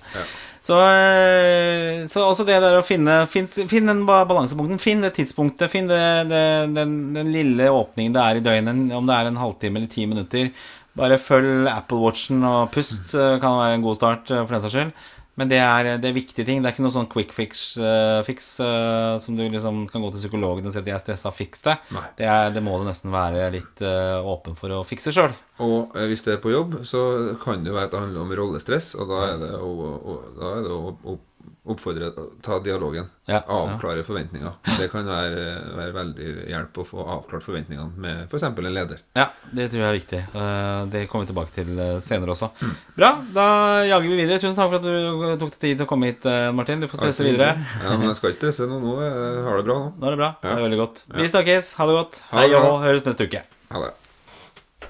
[0.66, 4.80] Så, eh, så også det der å finne Finn, finn den balansepunkten.
[4.82, 5.70] Finn det tidspunktet.
[5.74, 6.02] Finn det,
[6.32, 6.42] det,
[6.74, 10.08] den, den lille åpningen det er i døgnet, om det er en halvtime eller ti
[10.10, 10.50] minutter.
[10.96, 13.12] Bare følg Apple Watchen og pust.
[13.14, 14.96] eh, Kan være en god start eh, for den saks skyld.
[15.36, 16.62] Men det er, det er viktige ting.
[16.64, 20.14] Det er ikke noe sånn quick fix, uh, fix uh, som du liksom kan gå
[20.14, 21.78] til psykologen og si at 'jeg er stressa, fiks det'.
[22.16, 25.36] Det, er, det må du nesten være litt uh, åpen for å fikse sjøl.
[25.60, 28.36] Og hvis det er på jobb, så kan det jo være at det handler om
[28.40, 30.82] rollestress, og da er det å, å, da er det å
[31.16, 31.28] opp,
[31.66, 32.12] oppfordre
[32.46, 33.08] ta dialogen.
[33.26, 34.52] Ja, avklare forventninger.
[34.78, 35.46] Det kan være,
[35.78, 38.46] være veldig hjelp å få avklart forventningene med f.eks.
[38.46, 39.02] en leder.
[39.18, 40.22] Ja, det tror jeg er viktig.
[40.30, 42.52] Eh, Det kommer vi tilbake til eh, senere også.
[42.96, 43.48] Bra, da
[43.90, 44.40] jager vi videre.
[44.44, 46.86] Tusen takk for at du tok deg tid til å komme hit, eh, Martin.
[46.86, 47.56] Du får stresse videre.
[47.82, 48.80] Ja, men jeg skal ikke stresse nå.
[48.86, 49.92] Nå har det bra nå.
[49.98, 50.32] Nå er det bra.
[50.46, 51.06] Det er veldig godt.
[51.18, 51.74] Vi snakkes.
[51.82, 52.22] Ha det godt.
[52.32, 52.82] Hei og.
[52.86, 53.42] Høres neste uke.
[53.74, 53.94] Ha det.